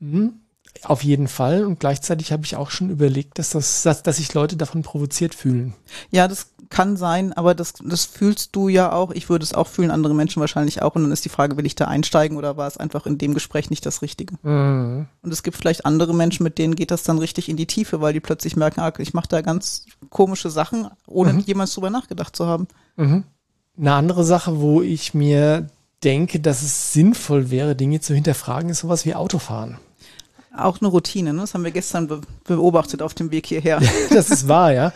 Mhm. 0.00 0.40
Auf 0.82 1.04
jeden 1.04 1.28
Fall. 1.28 1.64
Und 1.64 1.78
gleichzeitig 1.78 2.32
habe 2.32 2.44
ich 2.44 2.56
auch 2.56 2.70
schon 2.70 2.90
überlegt, 2.90 3.38
dass, 3.38 3.50
das, 3.50 3.82
dass, 3.82 4.02
dass 4.02 4.16
sich 4.16 4.34
Leute 4.34 4.56
davon 4.56 4.82
provoziert 4.82 5.34
fühlen. 5.34 5.74
Ja, 6.10 6.26
das 6.26 6.48
kann 6.72 6.96
sein, 6.96 7.34
aber 7.34 7.54
das, 7.54 7.74
das 7.84 8.06
fühlst 8.06 8.56
du 8.56 8.68
ja 8.68 8.92
auch. 8.92 9.10
Ich 9.10 9.28
würde 9.28 9.44
es 9.44 9.52
auch 9.52 9.68
fühlen, 9.68 9.90
andere 9.90 10.14
Menschen 10.14 10.40
wahrscheinlich 10.40 10.80
auch. 10.80 10.94
Und 10.94 11.02
dann 11.02 11.12
ist 11.12 11.24
die 11.24 11.28
Frage, 11.28 11.56
will 11.58 11.66
ich 11.66 11.74
da 11.74 11.84
einsteigen 11.84 12.38
oder 12.38 12.56
war 12.56 12.66
es 12.66 12.78
einfach 12.78 13.04
in 13.04 13.18
dem 13.18 13.34
Gespräch 13.34 13.68
nicht 13.68 13.84
das 13.84 14.00
Richtige? 14.00 14.34
Mhm. 14.42 15.06
Und 15.20 15.32
es 15.32 15.42
gibt 15.42 15.58
vielleicht 15.58 15.84
andere 15.84 16.14
Menschen, 16.14 16.44
mit 16.44 16.56
denen 16.56 16.74
geht 16.74 16.90
das 16.90 17.02
dann 17.02 17.18
richtig 17.18 17.50
in 17.50 17.58
die 17.58 17.66
Tiefe, 17.66 18.00
weil 18.00 18.14
die 18.14 18.20
plötzlich 18.20 18.56
merken, 18.56 18.80
ah, 18.80 18.92
ich 18.98 19.12
mache 19.12 19.28
da 19.28 19.42
ganz 19.42 19.84
komische 20.08 20.48
Sachen, 20.50 20.88
ohne 21.06 21.34
mhm. 21.34 21.40
jemals 21.40 21.74
drüber 21.74 21.90
nachgedacht 21.90 22.34
zu 22.34 22.46
haben. 22.46 22.66
Mhm. 22.96 23.24
Eine 23.78 23.92
andere 23.92 24.24
Sache, 24.24 24.58
wo 24.58 24.80
ich 24.80 25.12
mir 25.12 25.68
denke, 26.02 26.40
dass 26.40 26.62
es 26.62 26.94
sinnvoll 26.94 27.50
wäre, 27.50 27.76
Dinge 27.76 28.00
zu 28.00 28.14
hinterfragen, 28.14 28.70
ist 28.70 28.80
sowas 28.80 29.04
wie 29.04 29.14
Autofahren. 29.14 29.76
Auch 30.56 30.80
eine 30.80 30.88
Routine, 30.88 31.34
ne? 31.34 31.42
das 31.42 31.52
haben 31.54 31.64
wir 31.64 31.70
gestern 31.70 32.08
be 32.08 32.20
beobachtet 32.44 33.02
auf 33.02 33.12
dem 33.14 33.30
Weg 33.30 33.46
hierher. 33.46 33.80
das 34.10 34.30
ist 34.30 34.48
wahr, 34.48 34.72
ja. 34.72 34.92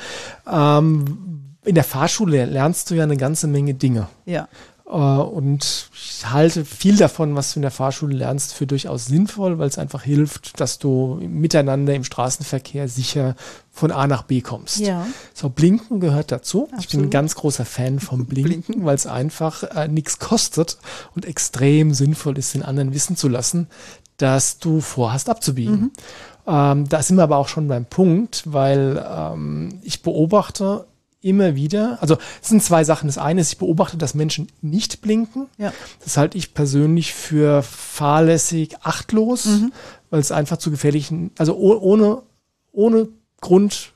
Ähm, 0.51 1.56
in 1.67 1.75
der 1.75 1.85
Fahrschule 1.85 2.45
lernst 2.47 2.91
du 2.91 2.95
ja 2.95 3.03
eine 3.03 3.17
ganze 3.17 3.47
Menge 3.47 3.75
Dinge. 3.75 4.09
Ja. 4.25 4.49
Äh, 4.87 4.91
und 4.91 5.91
ich 5.93 6.31
halte 6.31 6.65
viel 6.65 6.97
davon, 6.97 7.35
was 7.35 7.53
du 7.53 7.59
in 7.59 7.63
der 7.63 7.71
Fahrschule 7.71 8.17
lernst, 8.17 8.55
für 8.55 8.67
durchaus 8.67 9.07
sinnvoll, 9.07 9.59
weil 9.59 9.69
es 9.69 9.79
einfach 9.79 10.03
hilft, 10.03 10.61
dass 10.61 10.79
du 10.79 11.19
miteinander 11.21 11.95
im 11.95 12.05
Straßenverkehr 12.05 12.89
sicher 12.89 13.35
von 13.71 13.91
A 13.91 14.07
nach 14.07 14.23
B 14.23 14.41
kommst. 14.41 14.79
Ja. 14.79 15.07
So, 15.35 15.49
Blinken 15.49 16.01
gehört 16.01 16.33
dazu. 16.33 16.65
Absolut. 16.65 16.85
Ich 16.85 16.91
bin 16.91 17.01
ein 17.03 17.11
ganz 17.11 17.35
großer 17.35 17.65
Fan 17.65 18.01
vom 18.01 18.27
Blinken, 18.27 18.63
Blinken. 18.63 18.85
weil 18.85 18.95
es 18.95 19.07
einfach 19.07 19.65
äh, 19.65 19.89
nichts 19.89 20.19
kostet 20.19 20.79
und 21.15 21.25
extrem 21.25 21.93
sinnvoll 21.93 22.39
ist, 22.39 22.55
den 22.55 22.63
anderen 22.63 22.95
wissen 22.95 23.17
zu 23.17 23.29
lassen, 23.29 23.67
dass 24.19 24.59
du 24.59 24.81
vorhast 24.81 25.29
abzubiegen. 25.29 25.75
Mhm. 25.75 25.93
Ähm, 26.47 26.89
da 26.89 27.03
sind 27.03 27.17
wir 27.17 27.25
aber 27.25 27.39
auch 27.39 27.49
schon 27.49 27.67
beim 27.67 27.85
Punkt, 27.85 28.45
weil 28.47 29.05
ähm, 29.11 29.81
ich 29.83 30.03
beobachte 30.03 30.87
immer 31.21 31.57
wieder, 31.57 31.99
also 32.01 32.19
es 32.43 32.49
sind 32.49 32.63
zwei 32.63 32.85
Sachen. 32.85 33.07
Das 33.09 33.19
eine 33.19 33.41
ist, 33.41 33.53
ich 33.53 33.59
beobachte, 33.59 33.97
dass 33.97 34.15
Menschen 34.15 34.49
nicht 34.63 35.01
blinken. 35.01 35.47
Ja. 35.59 35.73
Das 36.05 36.17
halte 36.17 36.39
ich 36.39 36.55
persönlich 36.55 37.15
für 37.15 37.63
fahrlässig 37.63 38.77
achtlos, 38.83 39.47
mhm. 39.47 39.73
weil 40.11 40.21
es 40.21 40.31
einfach 40.31 40.59
zu 40.59 40.71
gefährlichen, 40.71 41.31
also 41.39 41.57
ohne, 41.57 42.23
ohne 42.73 43.09
Grund 43.41 43.93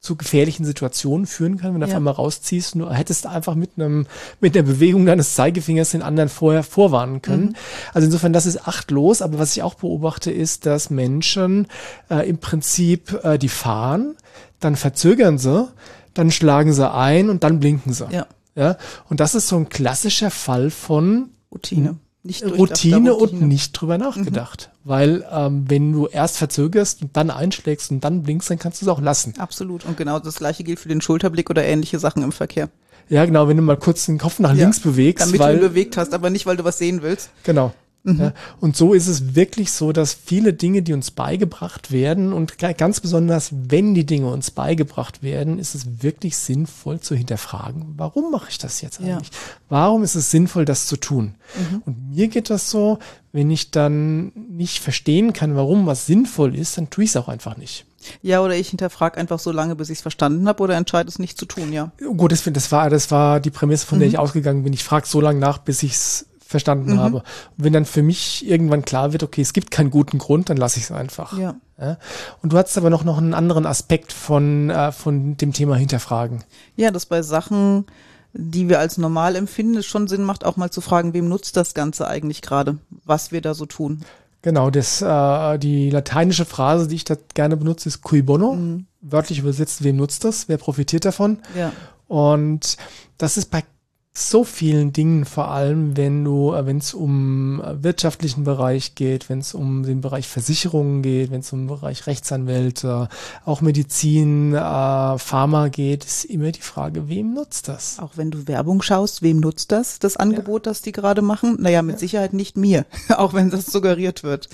zu 0.00 0.16
gefährlichen 0.16 0.64
Situationen 0.64 1.26
führen 1.26 1.58
kann, 1.58 1.74
wenn 1.74 1.82
du 1.82 1.86
ja. 1.86 1.92
auf 1.92 1.96
einmal 1.96 2.14
rausziehst 2.14 2.74
und 2.74 2.80
du 2.80 2.90
hättest 2.90 3.26
einfach 3.26 3.54
mit 3.54 3.72
einem, 3.76 4.06
mit 4.40 4.54
der 4.54 4.62
Bewegung 4.62 5.04
deines 5.04 5.34
Zeigefingers 5.34 5.90
den 5.90 6.00
anderen 6.00 6.30
vorher 6.30 6.62
vorwarnen 6.62 7.20
können. 7.20 7.48
Mhm. 7.48 7.56
Also 7.92 8.06
insofern, 8.06 8.32
das 8.32 8.46
ist 8.46 8.66
achtlos, 8.66 9.20
aber 9.20 9.38
was 9.38 9.54
ich 9.54 9.62
auch 9.62 9.74
beobachte, 9.74 10.30
ist, 10.30 10.64
dass 10.64 10.88
Menschen 10.88 11.66
äh, 12.08 12.26
im 12.26 12.38
Prinzip 12.38 13.22
äh, 13.22 13.38
die 13.38 13.50
fahren, 13.50 14.16
dann 14.58 14.74
verzögern 14.74 15.36
sie, 15.36 15.68
dann 16.14 16.30
schlagen 16.30 16.72
sie 16.72 16.90
ein 16.90 17.30
und 17.30 17.44
dann 17.44 17.60
blinken 17.60 17.92
sie. 17.92 18.06
Ja. 18.10 18.26
Ja. 18.54 18.76
Und 19.08 19.20
das 19.20 19.34
ist 19.34 19.48
so 19.48 19.56
ein 19.56 19.68
klassischer 19.68 20.30
Fall 20.30 20.70
von 20.70 21.30
Routine. 21.52 21.96
Nicht 22.22 22.44
Routine, 22.44 22.58
Routine, 22.58 23.14
und 23.14 23.42
nicht 23.42 23.72
drüber 23.72 23.96
nachgedacht. 23.96 24.70
Mhm. 24.72 24.88
Weil 24.88 25.26
ähm, 25.32 25.64
wenn 25.68 25.92
du 25.92 26.06
erst 26.06 26.36
verzögerst 26.36 27.00
und 27.00 27.16
dann 27.16 27.30
einschlägst 27.30 27.90
und 27.90 28.04
dann 28.04 28.22
blinkst, 28.22 28.50
dann 28.50 28.58
kannst 28.58 28.82
du 28.82 28.84
es 28.84 28.88
auch 28.90 29.00
lassen. 29.00 29.34
Absolut. 29.38 29.86
Und 29.86 29.96
genau 29.96 30.18
das 30.18 30.36
gleiche 30.36 30.62
gilt 30.62 30.78
für 30.80 30.90
den 30.90 31.00
Schulterblick 31.00 31.48
oder 31.48 31.64
ähnliche 31.64 31.98
Sachen 31.98 32.22
im 32.22 32.32
Verkehr. 32.32 32.68
Ja, 33.08 33.24
genau, 33.24 33.48
wenn 33.48 33.56
du 33.56 33.62
mal 33.62 33.78
kurz 33.78 34.06
den 34.06 34.18
Kopf 34.18 34.38
nach 34.38 34.50
ja, 34.50 34.64
links 34.64 34.80
bewegst. 34.80 35.26
Damit 35.26 35.40
weil, 35.40 35.56
du 35.56 35.62
ihn 35.62 35.68
bewegt 35.70 35.96
hast, 35.96 36.12
aber 36.12 36.28
nicht, 36.28 36.44
weil 36.44 36.58
du 36.58 36.64
was 36.64 36.76
sehen 36.76 37.00
willst. 37.00 37.30
Genau. 37.42 37.72
Mhm. 38.02 38.20
Ja, 38.20 38.32
und 38.60 38.76
so 38.76 38.94
ist 38.94 39.08
es 39.08 39.34
wirklich 39.34 39.72
so, 39.72 39.92
dass 39.92 40.14
viele 40.14 40.54
Dinge, 40.54 40.82
die 40.82 40.94
uns 40.94 41.10
beigebracht 41.10 41.92
werden 41.92 42.32
und 42.32 42.56
ganz 42.58 43.00
besonders, 43.00 43.50
wenn 43.52 43.94
die 43.94 44.06
Dinge 44.06 44.28
uns 44.28 44.50
beigebracht 44.50 45.22
werden, 45.22 45.58
ist 45.58 45.74
es 45.74 46.02
wirklich 46.02 46.38
sinnvoll 46.38 47.00
zu 47.00 47.14
hinterfragen, 47.14 47.94
warum 47.96 48.30
mache 48.30 48.48
ich 48.50 48.58
das 48.58 48.80
jetzt 48.80 49.00
eigentlich? 49.00 49.28
Ja. 49.28 49.38
Warum 49.68 50.02
ist 50.02 50.14
es 50.14 50.30
sinnvoll, 50.30 50.64
das 50.64 50.86
zu 50.86 50.96
tun? 50.96 51.34
Mhm. 51.54 51.82
Und 51.84 52.10
mir 52.10 52.28
geht 52.28 52.48
das 52.48 52.70
so, 52.70 52.98
wenn 53.32 53.50
ich 53.50 53.70
dann 53.70 54.32
nicht 54.48 54.78
verstehen 54.78 55.32
kann, 55.32 55.54
warum 55.54 55.86
was 55.86 56.06
sinnvoll 56.06 56.56
ist, 56.56 56.78
dann 56.78 56.88
tue 56.88 57.04
ich 57.04 57.10
es 57.10 57.16
auch 57.16 57.28
einfach 57.28 57.56
nicht. 57.56 57.84
Ja, 58.22 58.40
oder 58.40 58.56
ich 58.56 58.70
hinterfrage 58.70 59.18
einfach 59.18 59.38
so 59.38 59.52
lange, 59.52 59.76
bis 59.76 59.90
ich 59.90 59.98
es 59.98 60.02
verstanden 60.02 60.48
habe, 60.48 60.62
oder 60.62 60.74
entscheide 60.74 61.08
es 61.08 61.18
nicht 61.18 61.36
zu 61.36 61.44
tun, 61.44 61.70
ja. 61.70 61.92
Gut, 62.16 62.32
das, 62.32 62.44
das, 62.44 62.72
war, 62.72 62.88
das 62.88 63.10
war 63.10 63.40
die 63.40 63.50
Prämisse, 63.50 63.86
von 63.86 63.98
mhm. 63.98 64.00
der 64.00 64.08
ich 64.08 64.18
ausgegangen 64.18 64.64
bin. 64.64 64.72
Ich 64.72 64.84
frage 64.84 65.06
so 65.06 65.20
lange 65.20 65.38
nach, 65.38 65.58
bis 65.58 65.82
ich 65.82 65.92
es 65.92 66.26
verstanden 66.50 66.94
mhm. 66.94 66.98
habe. 66.98 67.16
Und 67.18 67.24
wenn 67.56 67.72
dann 67.72 67.84
für 67.84 68.02
mich 68.02 68.46
irgendwann 68.46 68.84
klar 68.84 69.12
wird, 69.12 69.22
okay, 69.22 69.40
es 69.40 69.52
gibt 69.52 69.70
keinen 69.70 69.90
guten 69.90 70.18
Grund, 70.18 70.50
dann 70.50 70.56
lasse 70.56 70.78
ich 70.78 70.84
es 70.84 70.92
einfach. 70.92 71.38
Ja. 71.38 71.54
ja. 71.80 71.96
Und 72.42 72.52
du 72.52 72.58
hattest 72.58 72.76
aber 72.76 72.90
noch, 72.90 73.04
noch 73.04 73.18
einen 73.18 73.34
anderen 73.34 73.66
Aspekt 73.66 74.12
von, 74.12 74.68
äh, 74.68 74.90
von 74.90 75.36
dem 75.36 75.52
Thema 75.52 75.76
Hinterfragen. 75.76 76.42
Ja, 76.74 76.90
dass 76.90 77.06
bei 77.06 77.22
Sachen, 77.22 77.86
die 78.32 78.68
wir 78.68 78.80
als 78.80 78.98
normal 78.98 79.36
empfinden, 79.36 79.76
es 79.76 79.86
schon 79.86 80.08
Sinn 80.08 80.24
macht, 80.24 80.44
auch 80.44 80.56
mal 80.56 80.70
zu 80.70 80.80
fragen, 80.80 81.14
wem 81.14 81.28
nutzt 81.28 81.56
das 81.56 81.72
Ganze 81.72 82.08
eigentlich 82.08 82.42
gerade, 82.42 82.78
was 83.04 83.30
wir 83.30 83.42
da 83.42 83.54
so 83.54 83.66
tun. 83.66 84.04
Genau, 84.42 84.70
das, 84.70 85.02
äh, 85.02 85.58
die 85.58 85.90
lateinische 85.90 86.46
Phrase, 86.46 86.88
die 86.88 86.96
ich 86.96 87.04
da 87.04 87.14
gerne 87.34 87.56
benutze, 87.56 87.88
ist 87.88 88.02
cui 88.02 88.22
bono. 88.22 88.54
Mhm. 88.54 88.86
Wörtlich 89.02 89.38
übersetzt, 89.38 89.84
wem 89.84 89.96
nutzt 89.96 90.24
das? 90.24 90.48
Wer 90.48 90.58
profitiert 90.58 91.04
davon? 91.04 91.38
Ja. 91.56 91.72
Und 92.08 92.76
das 93.18 93.36
ist 93.36 93.52
bei 93.52 93.62
so 94.12 94.42
vielen 94.42 94.92
Dingen, 94.92 95.24
vor 95.24 95.50
allem 95.50 95.96
wenn 95.96 96.24
du, 96.24 96.52
äh, 96.52 96.66
wenn 96.66 96.78
es 96.78 96.94
um 96.94 97.62
äh, 97.62 97.82
wirtschaftlichen 97.82 98.42
Bereich 98.42 98.96
geht, 98.96 99.28
wenn 99.28 99.38
es 99.38 99.54
um 99.54 99.84
den 99.84 100.00
Bereich 100.00 100.26
Versicherungen 100.26 101.02
geht, 101.02 101.30
wenn 101.30 101.40
es 101.40 101.52
um 101.52 101.60
den 101.60 101.66
Bereich 101.68 102.08
Rechtsanwälte, 102.08 103.08
auch 103.44 103.60
Medizin, 103.60 104.52
äh, 104.52 104.58
Pharma 105.18 105.68
geht, 105.68 106.04
ist 106.04 106.24
immer 106.24 106.50
die 106.50 106.60
Frage, 106.60 107.08
wem 107.08 107.34
nutzt 107.34 107.68
das? 107.68 108.00
Auch 108.00 108.12
wenn 108.16 108.32
du 108.32 108.48
Werbung 108.48 108.82
schaust, 108.82 109.22
wem 109.22 109.38
nutzt 109.38 109.70
das, 109.70 110.00
das 110.00 110.16
Angebot, 110.16 110.66
ja. 110.66 110.72
das 110.72 110.82
die 110.82 110.92
gerade 110.92 111.22
machen? 111.22 111.56
Naja, 111.60 111.82
mit 111.82 111.96
ja. 111.96 112.00
Sicherheit 112.00 112.32
nicht 112.32 112.56
mir, 112.56 112.86
auch 113.10 113.32
wenn 113.32 113.50
das 113.50 113.66
suggeriert 113.66 114.24
wird. 114.24 114.48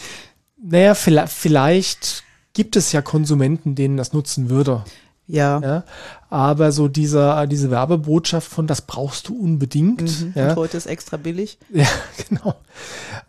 Naja, 0.62 0.94
vielleicht, 0.94 1.32
vielleicht 1.32 2.24
gibt 2.52 2.76
es 2.76 2.92
ja 2.92 3.00
Konsumenten, 3.00 3.74
denen 3.74 3.96
das 3.96 4.12
nutzen 4.12 4.50
würde. 4.50 4.84
Ja. 5.26 5.60
ja. 5.60 5.84
Aber 6.30 6.72
so 6.72 6.88
dieser, 6.88 7.46
diese 7.46 7.70
Werbebotschaft 7.70 8.48
von, 8.48 8.66
das 8.66 8.82
brauchst 8.82 9.28
du 9.28 9.38
unbedingt. 9.38 10.02
Mhm. 10.02 10.32
Ja. 10.34 10.50
Und 10.50 10.56
heute 10.56 10.76
ist 10.76 10.86
extra 10.86 11.16
billig. 11.16 11.58
Ja, 11.72 11.86
genau. 12.28 12.54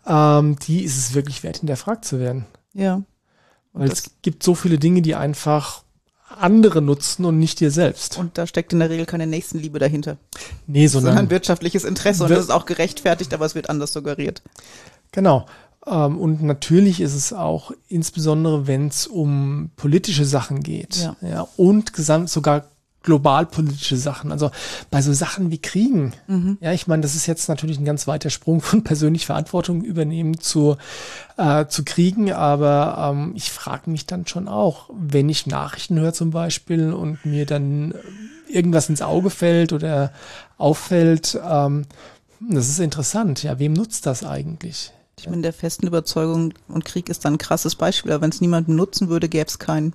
Ähm, 0.06 0.56
die 0.66 0.84
ist 0.84 0.96
es 0.96 1.14
wirklich 1.14 1.42
wert, 1.42 1.58
hinterfragt 1.58 2.04
zu 2.04 2.20
werden. 2.20 2.46
Ja. 2.72 3.02
Weil 3.72 3.90
es 3.90 4.10
gibt 4.22 4.42
so 4.42 4.54
viele 4.54 4.78
Dinge, 4.78 5.02
die 5.02 5.14
einfach 5.14 5.82
andere 6.36 6.82
nutzen 6.82 7.24
und 7.24 7.38
nicht 7.38 7.60
dir 7.60 7.70
selbst. 7.70 8.18
Und 8.18 8.38
da 8.38 8.46
steckt 8.46 8.72
in 8.72 8.80
der 8.80 8.90
Regel 8.90 9.06
keine 9.06 9.26
Nächstenliebe 9.26 9.78
dahinter. 9.78 10.18
Nee, 10.66 10.86
sondern, 10.86 11.12
sondern 11.14 11.30
wirtschaftliches 11.30 11.84
Interesse. 11.84 12.24
Und 12.24 12.30
das 12.30 12.40
ist 12.40 12.50
auch 12.50 12.66
gerechtfertigt, 12.66 13.32
aber 13.34 13.46
es 13.46 13.54
wird 13.54 13.70
anders 13.70 13.92
suggeriert. 13.92 14.42
Genau. 15.12 15.46
Ähm, 15.86 16.18
und 16.18 16.42
natürlich 16.42 17.00
ist 17.00 17.14
es 17.14 17.32
auch 17.32 17.72
insbesondere, 17.88 18.66
wenn 18.66 18.88
es 18.88 19.06
um 19.06 19.70
politische 19.76 20.24
Sachen 20.24 20.62
geht. 20.62 20.96
Ja. 20.96 21.16
ja 21.22 21.48
und 21.56 21.92
gesamt 21.92 22.30
sogar 22.30 22.64
globalpolitische 23.02 23.96
Sachen. 23.96 24.32
Also 24.32 24.50
bei 24.90 25.00
so 25.00 25.12
Sachen 25.12 25.50
wie 25.50 25.58
Kriegen. 25.58 26.12
Mhm. 26.26 26.58
Ja, 26.60 26.72
ich 26.72 26.86
meine, 26.86 27.02
das 27.02 27.14
ist 27.14 27.26
jetzt 27.26 27.48
natürlich 27.48 27.78
ein 27.78 27.84
ganz 27.84 28.06
weiter 28.06 28.28
Sprung 28.28 28.60
von 28.60 28.84
persönlich 28.84 29.24
Verantwortung 29.24 29.82
übernehmen 29.82 30.38
zu, 30.38 30.76
äh, 31.36 31.66
zu 31.66 31.84
Kriegen, 31.84 32.32
aber 32.32 33.12
ähm, 33.12 33.32
ich 33.34 33.50
frage 33.50 33.90
mich 33.90 34.06
dann 34.06 34.26
schon 34.26 34.48
auch, 34.48 34.90
wenn 34.92 35.28
ich 35.28 35.46
Nachrichten 35.46 35.98
höre 35.98 36.12
zum 36.12 36.30
Beispiel 36.30 36.92
und 36.92 37.24
mir 37.24 37.46
dann 37.46 37.94
irgendwas 38.48 38.88
ins 38.88 39.02
Auge 39.02 39.30
fällt 39.30 39.72
oder 39.72 40.12
auffällt, 40.58 41.38
ähm, 41.42 41.84
hm, 42.40 42.54
das 42.54 42.68
ist 42.68 42.80
interessant. 42.80 43.42
Ja, 43.42 43.58
wem 43.58 43.72
nutzt 43.72 44.06
das 44.06 44.24
eigentlich? 44.24 44.92
Ich 45.18 45.28
bin 45.28 45.42
der 45.42 45.52
festen 45.52 45.86
Überzeugung, 45.86 46.54
und 46.68 46.84
Krieg 46.84 47.08
ist 47.08 47.24
dann 47.24 47.34
ein 47.34 47.38
krasses 47.38 47.74
Beispiel, 47.74 48.12
aber 48.12 48.22
wenn 48.22 48.30
es 48.30 48.40
niemanden 48.40 48.76
nutzen 48.76 49.08
würde, 49.08 49.28
gäbe 49.28 49.46
es 49.46 49.58
keinen. 49.58 49.92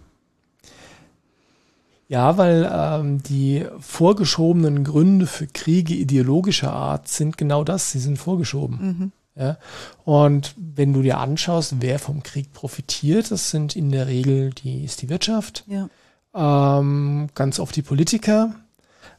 Ja, 2.08 2.38
weil 2.38 2.70
ähm, 2.72 3.24
die 3.24 3.66
vorgeschobenen 3.80 4.84
Gründe 4.84 5.26
für 5.26 5.48
Kriege 5.48 5.96
ideologischer 5.96 6.72
Art 6.72 7.08
sind 7.08 7.38
genau 7.38 7.64
das, 7.64 7.92
sie 7.92 8.00
sind 8.00 8.18
vorgeschoben. 8.18 8.78
Mhm. 8.82 9.12
Ja? 9.36 9.58
Und 10.04 10.54
wenn 10.58 10.94
du 10.94 11.02
dir 11.02 11.18
anschaust, 11.18 11.78
wer 11.80 12.00
vom 12.00 12.22
Krieg 12.22 12.54
profitiert, 12.54 13.32
das 13.32 13.50
sind 13.50 13.76
in 13.76 13.92
der 13.92 14.08
Regel 14.08 14.52
die, 14.52 14.84
ist 14.84 15.02
die 15.02 15.10
Wirtschaft, 15.10 15.64
ja. 15.68 15.90
ähm, 16.36 17.30
ganz 17.34 17.60
oft 17.60 17.76
die 17.76 17.82
Politiker, 17.82 18.54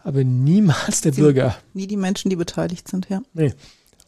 aber 0.05 0.23
niemals 0.23 1.01
der 1.01 1.13
die, 1.13 1.21
Bürger. 1.21 1.57
Nie 1.73 1.87
die 1.87 1.97
Menschen, 1.97 2.29
die 2.31 2.37
beteiligt 2.37 2.87
sind, 2.87 3.09
ja. 3.09 3.23
Nee. 3.33 3.55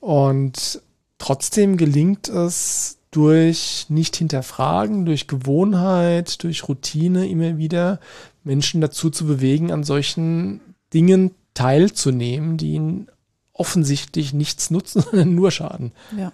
Und 0.00 0.80
trotzdem 1.18 1.76
gelingt 1.76 2.28
es 2.28 2.98
durch 3.10 3.86
nicht 3.88 4.16
hinterfragen, 4.16 5.06
durch 5.06 5.26
Gewohnheit, 5.26 6.42
durch 6.42 6.68
Routine 6.68 7.28
immer 7.28 7.56
wieder 7.56 8.00
Menschen 8.44 8.80
dazu 8.80 9.10
zu 9.10 9.26
bewegen, 9.26 9.72
an 9.72 9.84
solchen 9.84 10.60
Dingen 10.92 11.34
teilzunehmen, 11.54 12.58
die 12.58 12.74
ihnen 12.74 13.08
offensichtlich 13.52 14.34
nichts 14.34 14.70
nutzen, 14.70 15.00
sondern 15.10 15.34
nur 15.34 15.50
schaden. 15.50 15.92
Ja. 16.16 16.32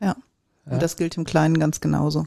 Ja. 0.00 0.16
Und 0.66 0.72
ja. 0.72 0.78
das 0.78 0.96
gilt 0.96 1.16
im 1.16 1.24
Kleinen 1.24 1.58
ganz 1.58 1.80
genauso. 1.80 2.26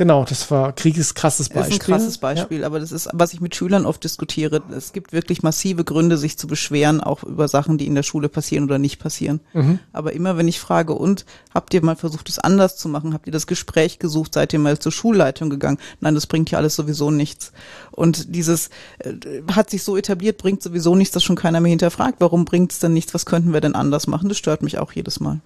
Genau, 0.00 0.24
das 0.24 0.50
war 0.50 0.72
Krieges 0.72 1.12
krasses 1.12 1.50
Beispiel. 1.50 1.76
Ist 1.76 1.82
ein 1.82 1.84
krasses 1.84 2.16
Beispiel, 2.16 2.60
ja. 2.60 2.66
aber 2.66 2.80
das 2.80 2.90
ist, 2.90 3.10
was 3.12 3.34
ich 3.34 3.42
mit 3.42 3.54
Schülern 3.54 3.84
oft 3.84 4.02
diskutiere. 4.02 4.62
Es 4.74 4.94
gibt 4.94 5.12
wirklich 5.12 5.42
massive 5.42 5.84
Gründe, 5.84 6.16
sich 6.16 6.38
zu 6.38 6.46
beschweren, 6.46 7.02
auch 7.02 7.22
über 7.22 7.48
Sachen, 7.48 7.76
die 7.76 7.86
in 7.86 7.94
der 7.94 8.02
Schule 8.02 8.30
passieren 8.30 8.64
oder 8.64 8.78
nicht 8.78 8.98
passieren. 8.98 9.40
Mhm. 9.52 9.78
Aber 9.92 10.14
immer 10.14 10.38
wenn 10.38 10.48
ich 10.48 10.58
frage, 10.58 10.94
und 10.94 11.26
habt 11.52 11.74
ihr 11.74 11.84
mal 11.84 11.96
versucht, 11.96 12.30
es 12.30 12.38
anders 12.38 12.78
zu 12.78 12.88
machen? 12.88 13.12
Habt 13.12 13.26
ihr 13.26 13.32
das 13.34 13.46
Gespräch 13.46 13.98
gesucht? 13.98 14.32
Seid 14.32 14.54
ihr 14.54 14.58
mal 14.58 14.78
zur 14.78 14.90
Schulleitung 14.90 15.50
gegangen? 15.50 15.76
Nein, 16.00 16.14
das 16.14 16.26
bringt 16.26 16.50
ja 16.50 16.56
alles 16.56 16.76
sowieso 16.76 17.10
nichts. 17.10 17.52
Und 17.90 18.34
dieses 18.34 18.70
äh, 19.00 19.12
hat 19.52 19.68
sich 19.68 19.82
so 19.82 19.98
etabliert, 19.98 20.38
bringt 20.38 20.62
sowieso 20.62 20.94
nichts, 20.94 21.12
dass 21.12 21.24
schon 21.24 21.36
keiner 21.36 21.60
mehr 21.60 21.68
hinterfragt. 21.68 22.20
Warum 22.20 22.46
bringt 22.46 22.72
es 22.72 22.78
denn 22.78 22.94
nichts? 22.94 23.12
Was 23.12 23.26
könnten 23.26 23.52
wir 23.52 23.60
denn 23.60 23.74
anders 23.74 24.06
machen? 24.06 24.30
Das 24.30 24.38
stört 24.38 24.62
mich 24.62 24.78
auch 24.78 24.92
jedes 24.92 25.20
Mal. 25.20 25.40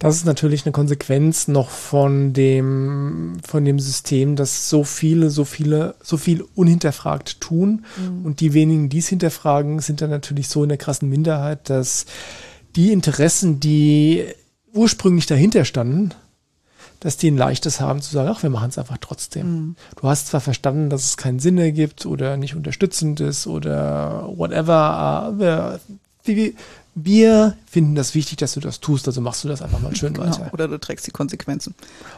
Das 0.00 0.16
ist 0.16 0.24
natürlich 0.24 0.64
eine 0.64 0.72
Konsequenz 0.72 1.46
noch 1.46 1.68
von 1.68 2.32
dem, 2.32 3.36
von 3.46 3.66
dem 3.66 3.78
System, 3.78 4.34
dass 4.34 4.70
so 4.70 4.82
viele, 4.82 5.28
so 5.28 5.44
viele, 5.44 5.94
so 6.02 6.16
viel 6.16 6.42
unhinterfragt 6.54 7.42
tun. 7.42 7.84
Mhm. 7.98 8.24
Und 8.24 8.40
die 8.40 8.54
wenigen, 8.54 8.88
die 8.88 8.98
es 8.98 9.08
hinterfragen, 9.08 9.78
sind 9.80 10.00
dann 10.00 10.08
natürlich 10.08 10.48
so 10.48 10.62
in 10.62 10.70
der 10.70 10.78
krassen 10.78 11.10
Minderheit, 11.10 11.68
dass 11.68 12.06
die 12.76 12.92
Interessen, 12.92 13.60
die 13.60 14.24
ursprünglich 14.72 15.26
dahinter 15.26 15.66
standen, 15.66 16.14
dass 17.00 17.18
die 17.18 17.30
ein 17.30 17.36
leichtes 17.36 17.78
haben 17.78 18.00
zu 18.00 18.10
sagen, 18.10 18.30
ach, 18.32 18.42
wir 18.42 18.48
machen 18.48 18.70
es 18.70 18.78
einfach 18.78 18.98
trotzdem. 19.02 19.52
Mhm. 19.52 19.76
Du 20.00 20.08
hast 20.08 20.28
zwar 20.28 20.40
verstanden, 20.40 20.88
dass 20.88 21.04
es 21.04 21.18
keinen 21.18 21.40
Sinn 21.40 21.58
ergibt 21.58 22.06
oder 22.06 22.38
nicht 22.38 22.56
unterstützend 22.56 23.20
ist 23.20 23.46
oder 23.46 24.32
whatever, 24.34 24.74
aber 24.74 25.78
wir, 26.24 26.52
wir 26.94 27.56
finden 27.66 27.94
das 27.94 28.14
wichtig, 28.14 28.38
dass 28.38 28.54
du 28.54 28.60
das 28.60 28.80
tust, 28.80 29.06
also 29.06 29.20
machst 29.20 29.44
du 29.44 29.48
das 29.48 29.62
einfach 29.62 29.80
mal 29.80 29.94
schön 29.94 30.14
genau. 30.14 30.26
weiter. 30.26 30.50
Oder 30.52 30.68
du 30.68 30.78
trägst 30.78 31.06
die 31.06 31.10
Konsequenzen. 31.10 31.74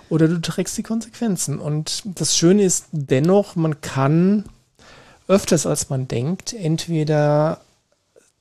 Oder 0.08 0.28
du 0.28 0.40
trägst 0.40 0.76
die 0.78 0.82
Konsequenzen. 0.82 1.58
Und 1.58 2.02
das 2.04 2.36
Schöne 2.36 2.64
ist 2.64 2.86
dennoch, 2.92 3.56
man 3.56 3.80
kann 3.80 4.44
öfters 5.28 5.66
als 5.66 5.88
man 5.88 6.08
denkt, 6.08 6.52
entweder 6.52 7.60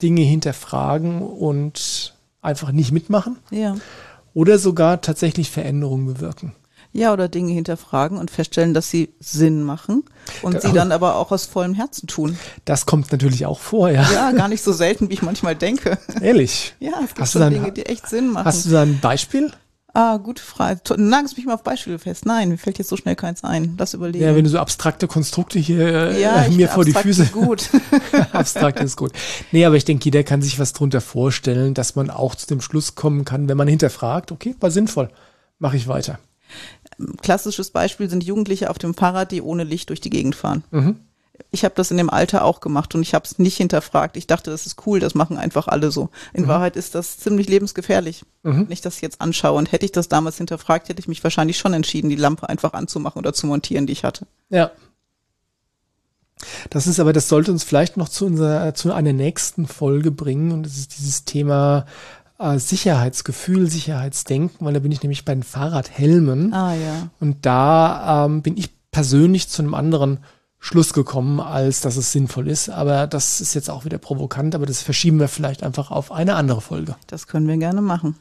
Dinge 0.01 0.21
hinterfragen 0.21 1.21
und 1.21 2.15
einfach 2.41 2.71
nicht 2.71 2.91
mitmachen. 2.91 3.37
Ja. 3.51 3.75
Oder 4.33 4.57
sogar 4.57 5.01
tatsächlich 5.01 5.51
Veränderungen 5.51 6.05
bewirken. 6.05 6.53
Ja, 6.93 7.13
oder 7.13 7.29
Dinge 7.29 7.53
hinterfragen 7.53 8.17
und 8.17 8.31
feststellen, 8.31 8.73
dass 8.73 8.89
sie 8.89 9.13
Sinn 9.19 9.63
machen 9.63 10.03
und 10.41 10.55
da, 10.55 10.59
sie 10.59 10.73
dann 10.73 10.91
aber 10.91 11.15
auch 11.15 11.31
aus 11.31 11.45
vollem 11.45 11.73
Herzen 11.73 12.07
tun. 12.07 12.37
Das 12.65 12.85
kommt 12.85 13.13
natürlich 13.13 13.45
auch 13.45 13.59
vor, 13.59 13.89
ja. 13.89 14.05
Ja, 14.11 14.31
gar 14.31 14.49
nicht 14.49 14.61
so 14.61 14.73
selten, 14.73 15.09
wie 15.09 15.13
ich 15.13 15.21
manchmal 15.21 15.55
denke. 15.55 15.97
Ehrlich? 16.21 16.75
Ja, 16.79 16.93
es 17.01 17.09
gibt 17.09 17.21
hast 17.21 17.31
so 17.31 17.39
dann, 17.39 17.53
Dinge, 17.53 17.71
die 17.71 17.85
echt 17.85 18.09
Sinn 18.09 18.31
machen. 18.31 18.45
Hast 18.45 18.65
du 18.65 18.71
da 18.71 18.81
ein 18.81 18.99
Beispiel? 18.99 19.51
Ah, 19.93 20.17
gute 20.17 20.41
Frage. 20.41 20.79
Nagst 20.97 21.35
mich 21.35 21.45
mal 21.45 21.53
auf 21.53 21.63
Beispiele 21.63 21.99
fest. 21.99 22.25
Nein, 22.25 22.49
mir 22.49 22.57
fällt 22.57 22.77
jetzt 22.77 22.89
so 22.89 22.95
schnell 22.95 23.15
keins 23.15 23.43
ein. 23.43 23.75
Lass 23.77 23.93
überlegen. 23.93 24.23
Ja, 24.23 24.35
wenn 24.35 24.43
du 24.45 24.49
so 24.49 24.57
abstrakte 24.57 25.07
Konstrukte 25.07 25.59
hier 25.59 26.11
äh, 26.11 26.21
ja, 26.21 26.47
mir 26.49 26.69
vor 26.69 26.85
die 26.85 26.93
Füße. 26.93 27.23
Ist 27.23 27.33
gut. 27.33 27.69
abstrakt 28.31 28.79
ist 28.79 28.95
gut. 28.95 29.11
Nee, 29.51 29.65
aber 29.65 29.75
ich 29.75 29.83
denke, 29.83 30.05
jeder 30.05 30.23
kann 30.23 30.41
sich 30.41 30.59
was 30.59 30.71
drunter 30.71 31.01
vorstellen, 31.01 31.73
dass 31.73 31.95
man 31.95 32.09
auch 32.09 32.35
zu 32.35 32.47
dem 32.47 32.61
Schluss 32.61 32.95
kommen 32.95 33.25
kann, 33.25 33.49
wenn 33.49 33.57
man 33.57 33.67
hinterfragt, 33.67 34.31
okay, 34.31 34.55
war 34.61 34.71
sinnvoll, 34.71 35.09
mache 35.59 35.75
ich 35.75 35.89
weiter 35.89 36.19
klassisches 37.21 37.71
Beispiel 37.71 38.09
sind 38.09 38.23
Jugendliche 38.23 38.69
auf 38.69 38.77
dem 38.77 38.93
Fahrrad, 38.93 39.31
die 39.31 39.41
ohne 39.41 39.63
Licht 39.63 39.89
durch 39.89 40.01
die 40.01 40.09
Gegend 40.09 40.35
fahren. 40.35 40.63
Mhm. 40.71 40.97
Ich 41.49 41.65
habe 41.65 41.73
das 41.75 41.91
in 41.91 41.97
dem 41.97 42.09
Alter 42.09 42.45
auch 42.45 42.59
gemacht 42.59 42.93
und 42.93 43.01
ich 43.01 43.13
habe 43.13 43.25
es 43.25 43.39
nicht 43.39 43.57
hinterfragt. 43.57 44.15
Ich 44.15 44.27
dachte, 44.27 44.51
das 44.51 44.65
ist 44.65 44.85
cool, 44.85 44.99
das 44.99 45.15
machen 45.15 45.37
einfach 45.37 45.67
alle 45.67 45.91
so. 45.91 46.09
In 46.33 46.43
mhm. 46.43 46.47
Wahrheit 46.49 46.75
ist 46.75 46.93
das 46.93 47.17
ziemlich 47.17 47.49
lebensgefährlich, 47.49 48.23
mhm. 48.43 48.65
wenn 48.65 48.71
ich 48.71 48.81
das 48.81 49.01
jetzt 49.01 49.21
anschaue. 49.21 49.57
Und 49.57 49.71
hätte 49.71 49.85
ich 49.85 49.91
das 49.91 50.07
damals 50.07 50.37
hinterfragt, 50.37 50.89
hätte 50.89 50.99
ich 50.99 51.07
mich 51.07 51.23
wahrscheinlich 51.23 51.57
schon 51.57 51.73
entschieden, 51.73 52.09
die 52.09 52.15
Lampe 52.15 52.47
einfach 52.47 52.73
anzumachen 52.73 53.19
oder 53.19 53.33
zu 53.33 53.47
montieren, 53.47 53.87
die 53.87 53.93
ich 53.93 54.03
hatte. 54.03 54.27
Ja. 54.49 54.71
Das 56.69 56.87
ist 56.87 56.99
aber, 56.99 57.13
das 57.13 57.29
sollte 57.29 57.51
uns 57.51 57.63
vielleicht 57.63 57.97
noch 57.97 58.09
zu 58.09 58.25
unserer, 58.25 58.73
zu 58.73 58.91
einer 58.93 59.13
nächsten 59.13 59.67
Folge 59.67 60.11
bringen. 60.11 60.51
Und 60.51 60.63
das 60.63 60.77
ist 60.77 60.97
dieses 60.97 61.25
Thema 61.25 61.85
äh, 62.41 62.59
Sicherheitsgefühl, 62.59 63.69
Sicherheitsdenken, 63.69 64.65
weil 64.65 64.73
da 64.73 64.79
bin 64.79 64.91
ich 64.91 65.03
nämlich 65.03 65.25
bei 65.25 65.33
den 65.33 65.43
Fahrradhelmen. 65.43 66.53
Ah 66.53 66.73
ja. 66.73 67.09
Und 67.19 67.45
da 67.45 68.25
ähm, 68.25 68.41
bin 68.41 68.57
ich 68.57 68.69
persönlich 68.91 69.49
zu 69.49 69.61
einem 69.61 69.73
anderen 69.73 70.19
Schluss 70.59 70.93
gekommen, 70.93 71.39
als 71.39 71.81
dass 71.81 71.97
es 71.97 72.11
sinnvoll 72.11 72.47
ist. 72.47 72.69
Aber 72.69 73.07
das 73.07 73.41
ist 73.41 73.53
jetzt 73.53 73.69
auch 73.69 73.85
wieder 73.85 73.97
provokant, 73.97 74.53
aber 74.53 74.65
das 74.65 74.81
verschieben 74.81 75.19
wir 75.19 75.27
vielleicht 75.27 75.63
einfach 75.63 75.91
auf 75.91 76.11
eine 76.11 76.35
andere 76.35 76.61
Folge. 76.61 76.95
Das 77.07 77.27
können 77.27 77.47
wir 77.47 77.57
gerne 77.57 77.81
machen 77.81 78.15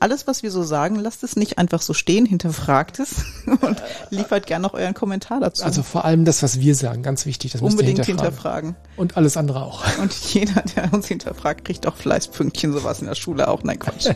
alles, 0.00 0.26
was 0.26 0.42
wir 0.42 0.50
so 0.50 0.62
sagen, 0.62 0.96
lasst 0.96 1.22
es 1.24 1.36
nicht 1.36 1.58
einfach 1.58 1.80
so 1.80 1.94
stehen, 1.94 2.26
hinterfragt 2.26 2.98
es 2.98 3.24
und 3.46 3.82
liefert 4.10 4.46
gerne 4.46 4.62
noch 4.62 4.74
euren 4.74 4.94
Kommentar 4.94 5.40
dazu. 5.40 5.64
Also 5.64 5.82
vor 5.82 6.04
allem 6.04 6.24
das, 6.24 6.42
was 6.42 6.60
wir 6.60 6.74
sagen, 6.74 7.02
ganz 7.02 7.26
wichtig, 7.26 7.52
das 7.52 7.62
Unbedingt 7.62 8.04
hinterfragen. 8.04 8.74
hinterfragen. 8.74 8.76
Und 8.96 9.16
alles 9.16 9.36
andere 9.36 9.62
auch. 9.62 9.84
Und 10.00 10.12
jeder, 10.12 10.62
der 10.76 10.92
uns 10.92 11.08
hinterfragt, 11.08 11.64
kriegt 11.64 11.86
auch 11.86 11.96
Fleißpünktchen, 11.96 12.72
sowas 12.72 13.00
in 13.00 13.06
der 13.06 13.14
Schule 13.14 13.48
auch. 13.48 13.62
Nein, 13.62 13.78
Quatsch. 13.78 14.08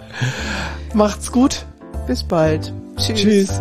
Macht's 0.94 1.30
gut. 1.30 1.66
Bis 2.06 2.22
bald. 2.22 2.72
Tschüss. 2.96 3.20
Tschüss. 3.20 3.60